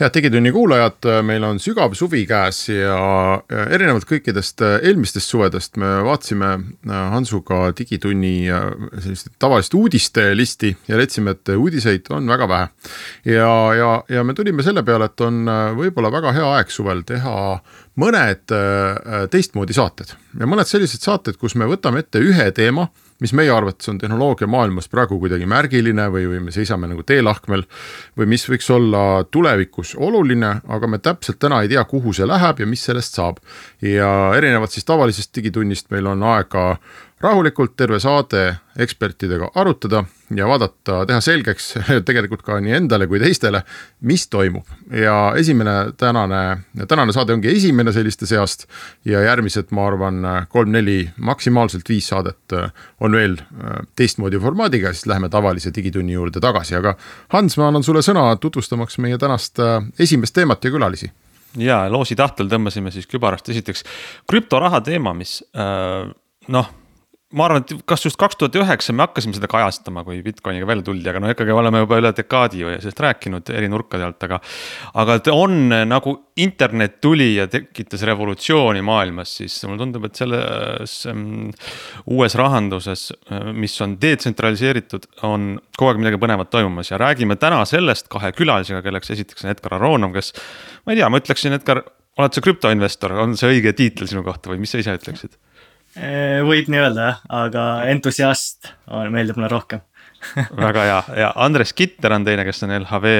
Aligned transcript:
head 0.00 0.10
Digitunni 0.14 0.50
kuulajad, 0.52 1.06
meil 1.22 1.44
on 1.46 1.60
sügav 1.62 1.92
suvi 1.94 2.24
käes 2.26 2.64
ja 2.66 2.96
erinevalt 3.46 4.08
kõikidest 4.10 4.64
eelmistest 4.82 5.30
suvedest 5.30 5.78
me 5.78 5.90
vaatasime 6.02 6.48
äh, 6.50 6.96
Hansuga 7.12 7.68
Digitunni 7.78 8.48
äh, 8.50 8.66
sellist 8.98 9.30
tavalist 9.38 9.74
uudiste 9.78 10.32
listi 10.34 10.72
ja 10.88 10.98
leidsime, 10.98 11.36
et 11.36 11.54
uudiseid 11.54 12.10
on 12.10 12.26
väga 12.26 12.48
vähe. 12.50 12.68
ja, 13.36 13.52
ja, 13.78 13.92
ja 14.08 14.24
me 14.24 14.34
tulime 14.34 14.66
selle 14.66 14.82
peale, 14.82 15.06
et 15.06 15.22
on 15.22 15.44
äh, 15.46 15.62
võib-olla 15.78 16.10
väga 16.10 16.34
hea 16.40 16.50
aeg 16.56 16.74
suvel 16.74 17.06
teha 17.06 17.36
mõned 18.02 18.50
teistmoodi 19.30 19.76
saated 19.76 20.16
ja 20.40 20.50
mõned 20.50 20.66
sellised 20.66 21.06
saated, 21.06 21.38
kus 21.38 21.54
me 21.54 21.70
võtame 21.70 22.02
ette 22.02 22.18
ühe 22.18 22.50
teema 22.50 22.88
mis 23.20 23.32
meie 23.32 23.50
arvates 23.54 23.88
on 23.88 23.98
tehnoloogia 23.98 24.48
maailmas 24.50 24.88
praegu 24.90 25.18
kuidagi 25.22 25.46
märgiline 25.46 26.08
või, 26.12 26.26
või 26.32 26.40
me 26.46 26.54
seisame 26.54 26.88
nagu 26.90 27.04
teelahkmel. 27.06 27.64
või 28.18 28.26
mis 28.26 28.48
võiks 28.50 28.70
olla 28.74 29.24
tulevikus 29.30 29.94
oluline, 29.96 30.60
aga 30.68 30.90
me 30.90 30.98
täpselt 30.98 31.38
täna 31.38 31.62
ei 31.62 31.68
tea, 31.68 31.84
kuhu 31.84 32.12
see 32.12 32.26
läheb 32.26 32.60
ja 32.60 32.66
mis 32.66 32.84
sellest 32.84 33.14
saab. 33.14 33.38
ja 33.82 34.10
erinevalt 34.36 34.70
siis 34.70 34.84
tavalisest 34.84 35.34
digitunnist 35.34 35.90
meil 35.90 36.06
on 36.06 36.22
aega 36.22 36.76
rahulikult 37.24 37.72
terve 37.76 37.98
saade 38.02 38.42
ekspertidega 38.80 39.48
arutada 39.60 40.02
ja 40.34 40.46
vaadata, 40.48 41.04
teha 41.08 41.20
selgeks 41.22 41.70
tegelikult 42.08 42.42
ka 42.44 42.58
nii 42.62 42.74
endale 42.78 43.06
kui 43.08 43.20
teistele, 43.22 43.62
mis 44.08 44.26
toimub. 44.28 44.68
ja 44.92 45.32
esimene 45.38 45.94
tänane, 46.00 46.42
tänane 46.88 47.14
saade 47.16 47.34
ongi 47.36 47.52
esimene 47.52 47.92
selliste 47.92 48.26
seast 48.28 48.66
ja 49.08 49.22
järgmised, 49.24 49.70
ma 49.70 49.86
arvan, 49.88 50.20
kolm-neli, 50.52 50.98
maksimaalselt 51.16 51.88
viis 51.88 52.08
saadet 52.12 52.56
on 53.00 53.16
veel 53.16 53.38
teistmoodi 53.96 54.40
formaadiga, 54.40 54.92
siis 54.92 55.08
läheme 55.10 55.30
tavalise 55.32 55.72
digitunni 55.74 56.16
juurde 56.16 56.42
tagasi, 56.44 56.76
aga 56.80 56.96
Hans, 57.34 57.58
ma 57.58 57.68
annan 57.70 57.84
sulle 57.86 58.02
sõna 58.04 58.26
tutvustamaks 58.40 58.98
meie 59.02 59.18
tänast 59.18 59.60
esimest 59.98 60.34
teemat 60.34 60.64
ja 60.64 60.72
külalisi. 60.74 61.10
Ja 61.60 61.84
loosi 61.90 62.16
tahtel 62.18 62.48
tõmbasime 62.50 62.90
siis 62.90 63.06
kübarast. 63.06 63.48
Esiteks 63.52 63.84
krüptoraha 64.30 64.80
teema, 64.82 65.12
mis 65.14 65.38
äh, 65.54 66.08
noh 66.50 66.72
ma 67.34 67.48
arvan, 67.48 67.64
et 67.64 67.72
kas 67.88 68.04
just 68.06 68.18
kaks 68.20 68.38
tuhat 68.38 68.56
üheksa 68.58 68.94
me 68.94 69.04
hakkasime 69.04 69.34
seda 69.36 69.48
kajastama, 69.50 70.04
kui 70.06 70.20
Bitcoiniga 70.24 70.66
välja 70.68 70.86
tuldi, 70.86 71.06
aga 71.10 71.22
no 71.22 71.30
ikkagi 71.32 71.54
oleme 71.54 71.82
juba 71.82 71.98
üle 72.00 72.12
dekaadi 72.14 72.60
ju 72.62 72.72
sellest 72.72 73.02
rääkinud 73.04 73.50
eri 73.54 73.70
nurkade 73.72 74.06
alt, 74.06 74.26
aga. 74.26 74.38
aga 75.02 75.16
ta 75.24 75.34
on 75.36 75.74
nagu 75.90 76.14
internet 76.40 77.00
tuli 77.04 77.32
ja 77.36 77.46
tekitas 77.50 78.04
revolutsiooni 78.06 78.82
maailmas, 78.86 79.36
siis 79.40 79.56
mulle 79.66 79.82
tundub, 79.82 80.06
et 80.08 80.22
selles 80.22 80.96
um, 81.10 81.24
uues 82.14 82.38
rahanduses, 82.38 83.08
mis 83.54 83.74
on 83.84 83.98
detsentraliseeritud, 84.02 85.10
on 85.26 85.54
kogu 85.74 85.92
aeg 85.92 86.02
midagi 86.02 86.20
põnevat 86.22 86.52
toimumas 86.54 86.92
ja 86.92 87.00
räägime 87.02 87.38
täna 87.40 87.62
sellest 87.68 88.10
kahe 88.12 88.30
külalisega, 88.36 88.82
kelleks 88.84 89.14
esiteks 89.14 89.46
on 89.46 89.54
Edgar 89.54 89.78
Aronov, 89.78 90.14
kes. 90.14 90.32
ma 90.86 90.94
ei 90.94 91.02
tea, 91.02 91.10
ma 91.10 91.22
ütleksin, 91.22 91.58
Edgar, 91.58 91.82
oled 92.18 92.36
sa 92.36 92.42
krüptoinvestor, 92.44 93.18
on 93.24 93.34
see 93.38 93.56
õige 93.56 93.74
tiitel 93.74 94.10
sinu 94.10 94.22
kohta 94.26 94.52
või 94.52 94.62
mis 94.62 94.74
sa 94.74 94.82
ise 94.82 94.94
ütleksid? 95.00 95.34
Eh, 95.94 96.40
võib 96.42 96.66
nii 96.72 96.80
öelda 96.82 97.04
jah, 97.06 97.18
aga 97.30 97.64
entusiast 97.86 98.72
meeldib 99.14 99.36
mulle 99.38 99.50
rohkem 99.52 99.82
väga 100.64 100.86
hea 100.88 101.02
ja 101.20 101.28
Andres 101.44 101.70
Kitter 101.76 102.16
on 102.16 102.24
teine, 102.26 102.42
kes 102.46 102.64
on 102.66 102.72
LHV 102.80 103.12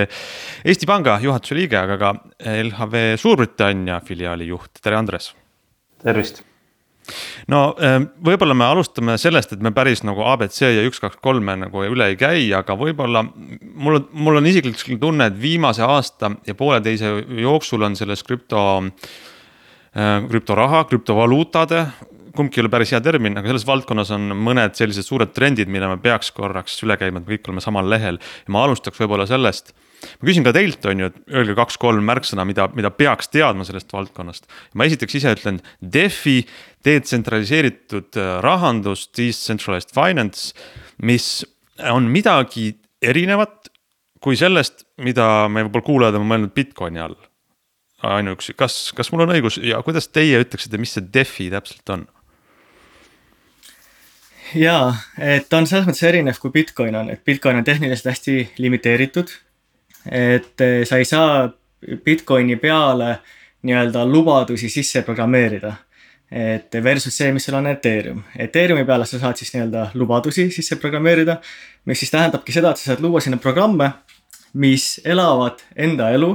Eesti 0.67 0.89
Panga 0.89 1.15
juhatuse 1.23 1.55
liige, 1.55 1.79
aga 1.79 1.99
ka 2.01 2.11
LHV 2.51 3.05
Suurbritannia 3.21 4.01
filiaali 4.03 4.49
juht, 4.49 4.83
tere 4.83 4.99
Andres. 4.99 5.31
tervist. 6.03 6.41
no 7.53 7.61
eh, 7.79 8.01
võib-olla 8.27 8.57
me 8.59 8.67
alustame 8.67 9.15
sellest, 9.23 9.55
et 9.55 9.63
me 9.63 9.71
päris 9.77 10.03
nagu 10.03 10.25
abc 10.27 10.59
ja 10.65 10.83
üks, 10.89 10.99
kaks, 11.05 11.21
kolme 11.23 11.55
nagu 11.61 11.85
üle 11.87 12.09
ei 12.11 12.19
käi, 12.19 12.49
aga 12.59 12.75
võib-olla 12.81 13.23
mul 13.23 14.01
on, 14.01 14.09
mul 14.11 14.41
on 14.41 14.51
isiklik 14.51 14.83
tunne, 14.99 15.31
et 15.31 15.39
viimase 15.39 15.87
aasta 15.87 16.33
ja 16.43 16.59
pooleteise 16.59 17.15
jooksul 17.39 17.87
on 17.87 17.95
selles 17.95 18.27
krüpto 18.27 18.65
eh, 18.83 20.27
krüptoraha, 20.27 20.83
krüptovaluutade 20.91 21.85
kumbki 22.37 22.61
ei 22.61 22.65
ole 22.65 22.73
päris 22.73 22.93
hea 22.95 23.01
termin, 23.05 23.39
aga 23.39 23.51
selles 23.51 23.67
valdkonnas 23.69 24.13
on 24.17 24.35
mõned 24.37 24.77
sellised 24.79 25.07
suured 25.07 25.33
trendid, 25.37 25.71
mille 25.73 25.89
me 25.91 25.99
peaks 26.03 26.33
korraks 26.35 26.77
üle 26.87 26.97
käima, 27.01 27.21
et 27.21 27.27
me 27.27 27.35
kõik 27.37 27.51
oleme 27.51 27.65
samal 27.65 27.89
lehel. 27.91 28.21
ja 28.21 28.55
ma 28.55 28.65
alustaks 28.67 29.01
võib-olla 29.01 29.27
sellest, 29.31 29.73
ma 30.21 30.29
küsin 30.29 30.47
ka 30.47 30.55
teilt, 30.57 30.85
on 30.91 31.03
ju, 31.05 31.11
et 31.11 31.35
öelge 31.41 31.57
kaks-kolm 31.59 32.05
märksõna, 32.11 32.47
mida, 32.49 32.69
mida 32.77 32.93
peaks 32.95 33.31
teadma 33.33 33.67
sellest 33.67 33.93
valdkonnast. 33.93 34.49
ma 34.75 34.89
esiteks 34.89 35.21
ise 35.21 35.35
ütlen 35.39 35.61
DeFi, 35.81 36.41
detsentraliseeritud 36.85 38.21
äh, 38.21 38.33
rahandus, 38.45 39.09
decentralized 39.17 39.95
finance, 39.95 40.53
mis 41.03 41.45
on 41.91 42.11
midagi 42.13 42.75
erinevat 43.03 43.71
kui 44.25 44.37
sellest, 44.41 44.87
mida 45.05 45.47
me 45.53 45.67
võib-olla 45.67 45.85
kuulajad 45.85 46.19
on 46.19 46.29
mõelnud 46.29 46.53
Bitcoini 46.57 47.03
all 47.03 47.17
ainuüksi, 48.05 48.55
kas, 48.59 48.93
kas 48.97 49.11
mul 49.13 49.25
on 49.25 49.35
õigus 49.35 49.59
ja 49.63 49.81
kuidas 49.85 50.09
teie 50.13 50.41
ütleksite, 50.43 50.81
mis 50.81 50.95
see 50.97 51.07
DeFi 51.15 51.51
täpselt 51.53 51.95
on? 51.95 52.07
Jaa, 54.55 54.95
et 55.19 55.49
ta 55.49 55.59
on 55.61 55.67
selles 55.69 55.87
mõttes 55.89 56.05
erinev, 56.09 56.39
kui 56.41 56.53
Bitcoin 56.55 56.97
on, 56.99 57.11
et 57.11 57.23
Bitcoin 57.25 57.59
on 57.61 57.65
tehniliselt 57.65 58.13
hästi 58.13 58.37
limiteeritud. 58.59 59.33
et 60.11 60.61
eh, 60.61 60.85
sa 60.85 60.97
ei 61.01 61.05
saa 61.05 61.49
Bitcoini 62.05 62.57
peale 62.57 63.19
nii-öelda 63.63 64.05
lubadusi 64.07 64.69
sisse 64.69 65.03
programmeerida. 65.03 65.75
et 66.31 66.73
versus 66.83 67.17
see, 67.17 67.33
mis 67.33 67.45
sul 67.45 67.55
on 67.55 67.67
Ethereum. 67.67 68.23
Ethereumi 68.39 68.85
peale 68.85 69.07
sa 69.07 69.19
saad 69.19 69.37
siis 69.37 69.53
nii-öelda 69.55 69.91
lubadusi 69.95 70.51
sisse 70.51 70.77
programmeerida, 70.77 71.37
mis 71.85 71.99
siis 71.99 72.11
tähendabki 72.11 72.53
seda, 72.53 72.71
et 72.71 72.77
sa 72.77 72.93
saad 72.93 73.05
luua 73.05 73.21
sinna 73.21 73.37
programme, 73.37 73.91
mis 74.55 75.01
elavad 75.05 75.63
enda 75.77 76.11
elu 76.11 76.33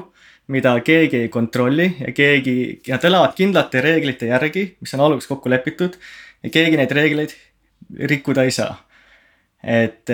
mida 0.49 0.73
keegi 0.81 1.25
ei 1.25 1.29
kontrolli 1.29 1.91
ja 1.99 2.13
keegi, 2.15 2.81
nad 2.87 3.03
elavad 3.05 3.35
kindlate 3.37 3.81
reeglite 3.85 4.31
järgi, 4.31 4.65
mis 4.81 4.93
on 4.93 5.03
alguses 5.05 5.29
kokku 5.29 5.49
lepitud 5.49 5.97
ja 6.43 6.49
keegi 6.49 6.79
neid 6.79 6.91
reegleid 6.95 7.35
rikkuda 8.11 8.43
ei 8.47 8.51
saa. 8.51 8.77
et 9.63 10.09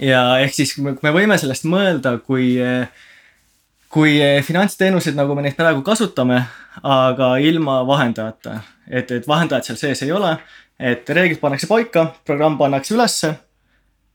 ja 0.00 0.20
ehk 0.40 0.54
siis 0.54 0.76
me 0.78 1.12
võime 1.12 1.38
sellest 1.38 1.66
mõelda 1.68 2.18
kui, 2.22 2.54
kui 3.88 4.18
finantsteenuseid, 4.46 5.16
nagu 5.18 5.34
me 5.34 5.42
neid 5.42 5.56
praegu 5.58 5.82
kasutame, 5.82 6.44
aga 6.82 7.36
ilma 7.42 7.82
vahendajata. 7.86 8.60
et, 8.90 9.10
et 9.10 9.28
vahendajat 9.28 9.70
seal 9.70 9.80
sees 9.80 10.02
ei 10.02 10.12
ole, 10.12 10.36
et 10.78 11.08
reeglid 11.08 11.40
pannakse 11.40 11.66
paika, 11.66 12.12
programm 12.24 12.58
pannakse 12.58 12.94
ülesse 12.94 13.34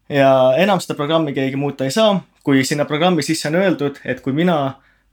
ja 0.09 0.53
enam 0.57 0.81
seda 0.81 0.97
programmi 0.97 1.33
keegi 1.33 1.55
muuta 1.55 1.85
ei 1.85 1.91
saa, 1.91 2.19
kui 2.43 2.63
sinna 2.65 2.85
programmi 2.85 3.23
sisse 3.23 3.47
on 3.49 3.59
öeldud, 3.61 3.99
et 4.05 4.21
kui 4.25 4.33
mina 4.33 4.59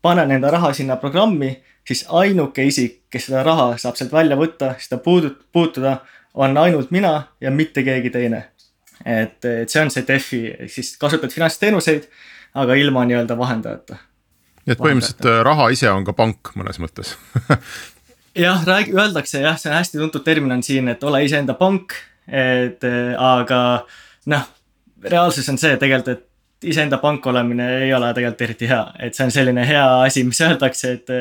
panen 0.03 0.31
enda 0.31 0.51
raha 0.51 0.73
sinna 0.73 0.97
programmi, 0.97 1.51
siis 1.87 2.05
ainuke 2.09 2.65
isik, 2.65 3.03
kes 3.11 3.29
seda 3.29 3.43
raha 3.47 3.75
saab 3.81 3.99
sealt 3.99 4.13
välja 4.13 4.39
võtta, 4.39 4.75
seda 4.83 4.99
puudut-, 5.03 5.45
puutuda, 5.53 5.99
on 6.37 6.57
ainult 6.61 6.93
mina 6.95 7.23
ja 7.41 7.51
mitte 7.51 7.83
keegi 7.83 8.11
teine. 8.11 8.45
et, 9.05 9.45
et 9.45 9.69
see 9.71 9.83
on 9.83 9.91
see 9.93 10.05
DeFi, 10.09 10.43
ehk 10.67 10.73
siis 10.73 10.95
kasutad 11.01 11.33
finantsteenuseid, 11.33 12.07
aga 12.57 12.75
ilma 12.81 13.05
nii-öelda 13.09 13.37
vahendajata. 13.39 13.99
nii 14.65 14.77
et 14.77 14.81
põhimõtteliselt 14.81 15.29
äh, 15.31 15.43
raha 15.47 15.69
ise 15.75 15.91
on 15.93 16.07
ka 16.07 16.17
pank 16.17 16.55
mõnes 16.57 16.81
mõttes 16.83 17.15
jah, 18.47 18.65
räägi, 18.67 18.95
öeldakse 18.97 19.43
jah, 19.45 19.59
see 19.61 19.71
on 19.73 19.79
hästi 19.79 20.01
tuntud 20.01 20.25
termin 20.25 20.57
on 20.59 20.63
siin, 20.65 20.89
et 20.93 21.05
ole 21.05 21.25
iseenda 21.25 21.57
pank, 21.59 21.97
et 22.29 22.85
äh, 22.85 23.13
aga 23.21 23.61
noh, 24.33 24.49
reaalsus 25.05 25.49
on 25.53 25.61
see 25.61 25.77
tegelikult, 25.81 26.17
et 26.17 26.25
iseenda 26.71 26.99
pank 27.03 27.27
olemine 27.31 27.67
ei 27.85 27.93
ole 27.95 28.09
tegelikult 28.17 28.45
eriti 28.47 28.69
hea, 28.71 28.83
et 29.07 29.17
see 29.17 29.27
on 29.27 29.33
selline 29.35 29.67
hea 29.69 29.85
asi, 30.07 30.25
mis 30.27 30.41
öeldakse, 30.45 30.93
et. 30.99 31.15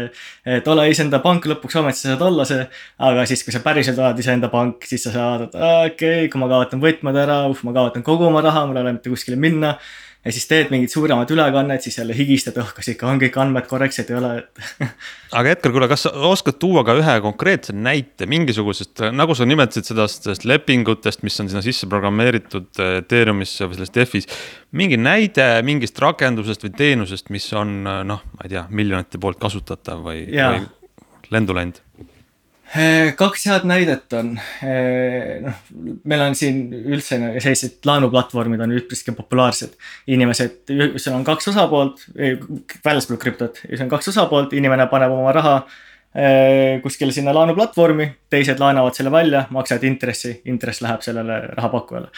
et 0.57 0.68
ole 0.71 0.88
iseenda 0.92 1.19
pank, 1.24 1.45
lõpuks 1.50 1.80
ometi 1.81 2.01
sa 2.01 2.12
saad 2.13 2.24
olla 2.27 2.45
see. 2.47 2.65
aga 3.09 3.25
siis, 3.30 3.44
kui 3.45 3.53
sa 3.56 3.62
päriselt 3.65 4.00
oled 4.01 4.19
iseenda 4.21 4.50
pank, 4.53 4.86
siis 4.89 5.06
sa 5.07 5.13
saad, 5.13 5.47
okei 5.51 5.92
okay,, 5.92 6.31
kui 6.31 6.42
ma 6.42 6.50
kaotan 6.51 6.81
võtmed 6.83 7.21
ära, 7.25 7.44
uh, 7.50 7.65
ma 7.68 7.75
kaotan 7.75 8.06
kogu 8.06 8.30
oma 8.30 8.44
raha, 8.45 8.65
mul 8.68 8.80
ei 8.80 8.86
ole 8.86 8.95
mitte 8.97 9.13
kuskile 9.13 9.39
minna. 9.39 9.75
Ja 10.25 10.33
siis 10.33 10.48
teed 10.50 10.72
mingit 10.74 10.92
suuremat 10.92 11.30
ülekannet, 11.31 11.83
siis 11.86 12.00
jälle 12.00 12.16
higistad, 12.18 12.57
oh 12.62 12.72
kas 12.75 12.89
ikka 12.92 13.07
on 13.10 13.22
kõik 13.22 13.38
andmed 13.42 13.68
korrektsed, 13.69 14.10
ei 14.10 14.18
ole, 14.18 14.31
aga 15.39 15.54
Edgar, 15.54 15.75
kuule, 15.75 15.89
kas 15.92 16.07
sa 16.07 16.13
oskad 16.30 16.57
tuua 16.62 16.86
ka 16.88 16.98
ühe 16.98 17.16
konkreetse 17.24 17.75
näite 17.77 18.27
mingisugusest, 18.30 19.06
nagu 19.16 19.38
sa 19.38 19.48
nimetasid 19.48 19.92
seda, 19.92 20.10
sellest 20.12 20.48
lepingutest, 20.50 21.24
mis 21.27 21.39
on 21.44 21.51
sinna 21.51 21.63
sisse 21.66 21.89
programmeeritud 21.92 22.83
Ethereumisse 22.89 23.69
või 23.69 23.80
selles 23.80 23.94
DEFis. 23.95 24.30
mingi 24.75 24.98
näide 25.00 25.48
mingist 25.63 26.00
rakendusest 26.01 26.66
või 26.66 26.75
teenusest, 26.77 27.30
mis 27.30 27.48
on 27.54 27.81
noh, 27.86 28.27
ma 28.36 28.48
ei 28.48 28.56
tea, 28.57 28.68
miljonite 28.69 29.22
poolt 29.22 29.39
kasutatav 29.42 30.01
või, 30.10 30.25
või 30.33 30.66
lendu 31.33 31.56
läinud 31.57 31.84
Eh, 31.84 31.84
kaks 33.17 33.45
head 33.50 33.65
näidet 33.69 34.13
on, 34.17 34.33
eh, 34.65 35.41
noh, 35.44 35.57
meil 36.03 36.23
on 36.25 36.35
siin 36.35 36.63
üldse 36.73 37.19
sellised 37.39 37.85
laenuplatvormid 37.85 38.62
on 38.65 38.73
üpriski 38.75 39.13
populaarsed. 39.15 39.75
inimesed, 40.07 40.73
sul 40.97 41.13
on 41.13 41.23
kaks 41.23 41.47
osapoolt, 41.53 42.06
väljaspool 42.85 43.17
krüptot, 43.21 43.62
sul 43.69 43.85
on 43.85 43.89
kaks 43.89 44.12
osapoolt, 44.13 44.53
inimene 44.53 44.88
paneb 44.88 45.12
oma 45.12 45.31
raha 45.31 45.56
eh, 46.15 46.81
kuskile 46.81 47.12
sinna 47.12 47.33
laenuplatvormi, 47.33 48.09
teised 48.29 48.59
laenavad 48.59 48.97
selle 48.97 49.12
välja, 49.12 49.45
maksavad 49.50 49.83
intressi, 49.83 50.41
intress 50.45 50.81
läheb 50.81 51.01
sellele 51.06 51.41
rahapakkujale. 51.56 52.12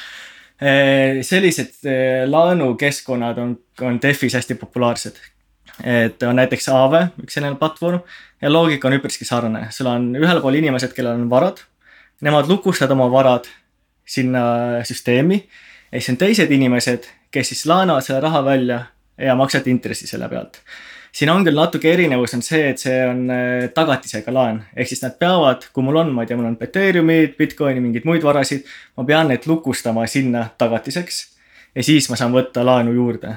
sellised 1.22 1.86
laenukeskkonnad 2.26 3.38
on, 3.38 3.52
on 3.86 4.00
DeFis 4.02 4.34
hästi 4.34 4.56
populaarsed 4.56 5.20
et 5.84 6.24
on 6.24 6.38
näiteks 6.38 6.70
Aave, 6.74 7.08
üks 7.22 7.38
selline 7.38 7.58
platvorm 7.60 8.02
ja 8.42 8.52
loogika 8.52 8.90
on 8.90 8.98
üpriski 8.98 9.28
sarnane, 9.28 9.68
sul 9.76 9.90
on 9.92 10.10
ühel 10.18 10.42
pool 10.42 10.58
inimesed, 10.58 10.94
kellel 10.96 11.18
on 11.20 11.30
varad. 11.30 11.62
Nemad 12.26 12.50
lukustavad 12.50 12.96
oma 12.96 13.12
varad 13.14 13.46
sinna 14.08 14.42
süsteemi 14.88 15.38
ja 15.92 16.00
siis 16.00 16.10
on 16.14 16.18
teised 16.18 16.52
inimesed, 16.52 17.06
kes 17.32 17.54
siis 17.54 17.66
laenavad 17.70 18.06
selle 18.06 18.22
raha 18.24 18.44
välja 18.46 18.80
ja 19.18 19.36
maksavad 19.36 19.68
intressi 19.68 20.08
selle 20.08 20.30
pealt. 20.30 20.62
siin 21.12 21.30
on 21.34 21.46
küll 21.46 21.58
natuke 21.58 21.90
erinevus 21.94 22.34
on 22.38 22.44
see, 22.46 22.68
et 22.70 22.82
see 22.82 22.98
on 23.08 23.24
äh, 23.34 23.70
tagatisega 23.74 24.34
laen, 24.34 24.60
ehk 24.76 24.90
siis 24.90 25.02
nad 25.02 25.16
peavad, 25.20 25.66
kui 25.74 25.86
mul 25.86 25.98
on, 26.04 26.12
ma 26.14 26.24
ei 26.24 26.30
tea, 26.30 26.38
mul 26.38 26.52
on 26.52 26.58
Ethereumid, 26.62 27.34
Bitcoini, 27.40 27.82
mingeid 27.82 28.06
muid 28.06 28.26
varasid, 28.26 28.68
ma 28.98 29.06
pean 29.08 29.32
need 29.32 29.48
lukustama 29.50 30.06
sinna 30.08 30.46
tagatiseks 30.58 31.24
ja 31.76 31.84
siis 31.84 32.10
ma 32.12 32.20
saan 32.20 32.36
võtta 32.36 32.66
laenu 32.66 32.94
juurde 32.94 33.34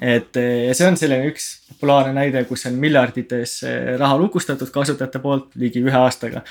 et 0.00 0.36
ja 0.36 0.74
see 0.74 0.88
on 0.88 0.96
selline 0.98 1.28
üks 1.30 1.64
populaarne 1.74 2.14
näide, 2.16 2.44
kus 2.48 2.66
on 2.66 2.78
miljardites 2.80 3.58
eh, 3.68 3.96
raha 4.00 4.16
lukustatud 4.18 4.70
kasutajate 4.72 5.20
poolt 5.22 5.56
ligi 5.60 5.82
ühe 5.84 5.98
aastaga. 5.98 6.42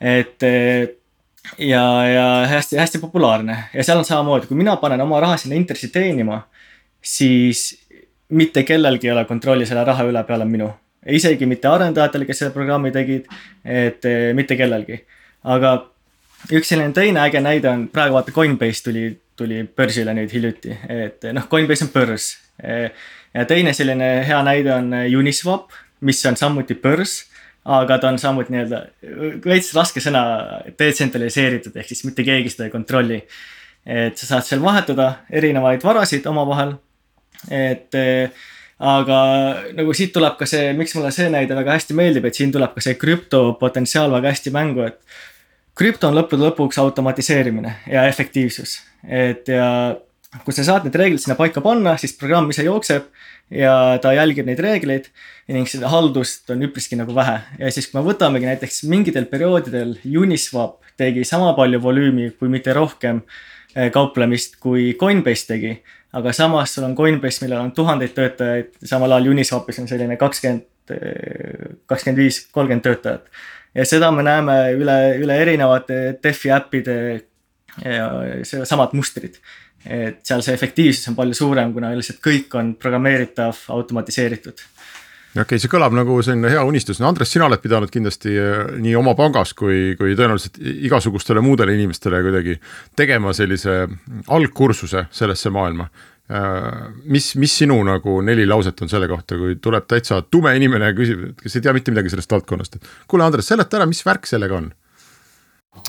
et 0.00 0.42
eh, 0.42 0.88
ja, 1.58 1.84
ja 2.08 2.26
hästi-hästi 2.50 2.98
populaarne 2.98 3.56
ja 3.74 3.84
seal 3.84 4.00
on 4.00 4.04
samamoodi, 4.04 4.48
kui 4.48 4.56
mina 4.56 4.76
panen 4.76 5.00
oma 5.00 5.20
raha 5.20 5.36
sinna 5.36 5.56
intressi 5.56 5.88
teenima, 5.88 6.42
siis 7.02 7.78
mitte 8.28 8.62
kellelgi 8.62 9.08
ei 9.08 9.12
ole 9.12 9.24
kontrolli 9.24 9.66
selle 9.66 9.84
raha 9.84 10.06
üle 10.08 10.24
peale 10.24 10.44
minu. 10.44 10.70
isegi 11.06 11.46
mitte 11.46 11.68
arendajatel, 11.68 12.26
kes 12.28 12.38
selle 12.42 12.52
programmi 12.52 12.90
tegid, 12.92 13.30
et 13.64 14.04
eh, 14.04 14.34
mitte 14.34 14.56
kellelgi. 14.56 15.04
aga 15.44 15.76
üks 16.50 16.68
selline 16.72 16.92
teine 16.96 17.20
äge 17.24 17.40
näide 17.40 17.68
on, 17.70 17.88
praegu 17.88 18.16
vaata 18.16 18.32
Coinbase 18.32 18.82
tuli, 18.84 19.08
tuli 19.36 19.64
börsile 19.76 20.14
nüüd 20.16 20.32
hiljuti, 20.32 20.76
et 20.88 21.32
noh, 21.32 21.48
Coinbase 21.48 21.86
on 21.86 21.92
börs 21.94 22.36
ja 22.62 23.44
teine 23.48 23.72
selline 23.76 24.10
hea 24.26 24.40
näide 24.46 24.74
on 24.74 24.92
Uniswap, 25.18 25.70
mis 26.00 26.20
on 26.26 26.36
samuti 26.36 26.76
börs, 26.80 27.24
aga 27.64 27.98
ta 28.00 28.08
on 28.08 28.18
samuti 28.18 28.54
nii-öelda 28.54 28.82
veits 29.44 29.72
raske 29.76 30.02
sõna 30.02 30.22
detsentraliseeritud, 30.78 31.76
ehk 31.76 31.92
siis 31.92 32.04
mitte 32.08 32.24
keegi 32.26 32.52
seda 32.52 32.68
ei 32.68 32.74
kontrolli. 32.74 33.22
et 33.86 34.16
sa 34.18 34.26
saad 34.26 34.44
seal 34.44 34.60
vahetada 34.62 35.24
erinevaid 35.30 35.84
varasid 35.84 36.26
omavahel. 36.26 36.74
et 37.50 37.94
aga 38.80 39.18
nagu 39.76 39.92
siit 39.96 40.12
tuleb 40.12 40.38
ka 40.40 40.48
see, 40.48 40.72
miks 40.76 40.94
mulle 40.96 41.12
see 41.12 41.28
näide 41.32 41.56
väga 41.56 41.76
hästi 41.76 41.96
meeldib, 41.96 42.24
et 42.24 42.36
siin 42.36 42.52
tuleb 42.52 42.72
ka 42.74 42.84
see 42.84 42.96
krüpto 43.00 43.42
potentsiaal 43.60 44.12
väga 44.12 44.32
hästi 44.32 44.52
mängu, 44.54 44.86
et 44.88 45.00
krüpto 45.76 46.08
on 46.08 46.16
lõppude 46.16 46.48
lõpuks 46.48 46.80
automatiseerimine 46.80 47.74
ja 47.92 48.06
efektiivsus, 48.08 48.78
et 49.04 49.48
ja 49.52 49.68
kui 50.44 50.54
sa 50.54 50.62
saad 50.66 50.86
need 50.86 50.94
reeglid 50.94 51.22
sinna 51.22 51.34
paika 51.38 51.62
panna, 51.64 51.96
siis 51.98 52.14
programm 52.18 52.50
ise 52.52 52.62
jookseb 52.62 53.08
ja 53.50 53.98
ta 54.02 54.12
jälgib 54.14 54.46
neid 54.46 54.60
reegleid 54.62 55.08
ning 55.50 55.66
seda 55.68 55.90
haldust 55.90 56.50
on 56.54 56.62
üpriski 56.62 56.98
nagu 56.98 57.14
vähe. 57.16 57.40
ja 57.58 57.70
siis, 57.74 57.88
kui 57.90 57.98
me 57.98 58.06
võtamegi 58.06 58.46
näiteks 58.46 58.84
mingitel 58.90 59.26
perioodidel 59.30 59.96
Uniswap 60.06 60.84
tegi 61.00 61.24
sama 61.26 61.50
palju 61.58 61.80
volüümi, 61.82 62.30
kui 62.38 62.50
mitte 62.52 62.74
rohkem 62.76 63.24
eh, 63.74 63.90
kauplemist, 63.90 64.60
kui 64.62 64.92
Coinbase 65.00 65.48
tegi. 65.48 65.72
aga 66.14 66.32
samas 66.34 66.74
sul 66.74 66.86
on 66.86 66.94
Coinbase, 66.98 67.42
millel 67.44 67.64
on 67.64 67.72
tuhandeid 67.74 68.14
töötajaid, 68.14 68.76
samal 68.86 69.16
ajal 69.16 69.32
Uniswapis 69.32 69.82
on 69.82 69.90
selline 69.90 70.18
kakskümmend, 70.20 70.68
eh, 70.94 71.72
kakskümmend 71.90 72.22
viis, 72.22 72.44
kolmkümmend 72.54 72.86
töötajat. 72.86 73.26
ja 73.74 73.84
seda 73.84 74.12
me 74.14 74.22
näeme 74.22 74.60
üle, 74.78 75.00
üle 75.24 75.40
erinevate 75.42 76.20
DeFi 76.22 76.54
äppide 76.54 76.96
ja 77.82 78.06
samad 78.66 78.94
mustrid 78.98 79.38
et 79.84 80.20
seal 80.26 80.42
see 80.44 80.56
efektiivsus 80.56 81.08
on 81.10 81.16
palju 81.18 81.36
suurem, 81.36 81.72
kuna 81.72 81.94
lihtsalt 81.96 82.20
kõik 82.24 82.56
on 82.60 82.74
programmeeritav, 82.80 83.64
automatiseeritud. 83.76 84.66
Okei 85.30 85.44
okay,, 85.44 85.60
see 85.62 85.70
kõlab 85.70 85.94
nagu 85.94 86.16
selline 86.26 86.50
hea 86.50 86.62
unistus, 86.66 86.98
no 86.98 87.06
Andres, 87.06 87.30
sina 87.30 87.46
oled 87.46 87.60
pidanud 87.62 87.92
kindlasti 87.94 88.32
äh, 88.34 88.72
nii 88.82 88.96
oma 88.98 89.14
pangas 89.18 89.52
kui, 89.54 89.92
kui 89.98 90.16
tõenäoliselt 90.18 90.58
igasugustele 90.58 91.42
muudele 91.44 91.76
inimestele 91.78 92.18
kuidagi 92.26 92.56
tegema 92.98 93.30
sellise 93.36 93.84
algkursuse 94.26 95.04
sellesse 95.14 95.52
maailma. 95.54 95.86
Äh, 96.34 96.66
mis, 97.06 97.30
mis 97.38 97.54
sinu 97.62 97.78
nagu 97.86 98.16
neli 98.26 98.48
lauset 98.50 98.82
on 98.82 98.90
selle 98.90 99.06
kohta, 99.10 99.38
kui 99.38 99.54
tuleb 99.62 99.86
täitsa 99.90 100.18
tume 100.26 100.56
inimene 100.58 100.90
ja 100.90 100.98
küsib, 100.98 101.22
kes 101.38 101.56
ei 101.56 101.64
tea 101.68 101.76
mitte 101.78 101.94
midagi 101.94 102.10
sellest 102.10 102.34
valdkonnast, 102.34 102.80
et 102.80 102.92
kuule, 103.06 103.28
Andres, 103.28 103.46
seleta 103.54 103.78
ära, 103.78 103.86
mis 103.90 104.02
värk 104.06 104.26
sellega 104.26 104.58
on 104.58 104.72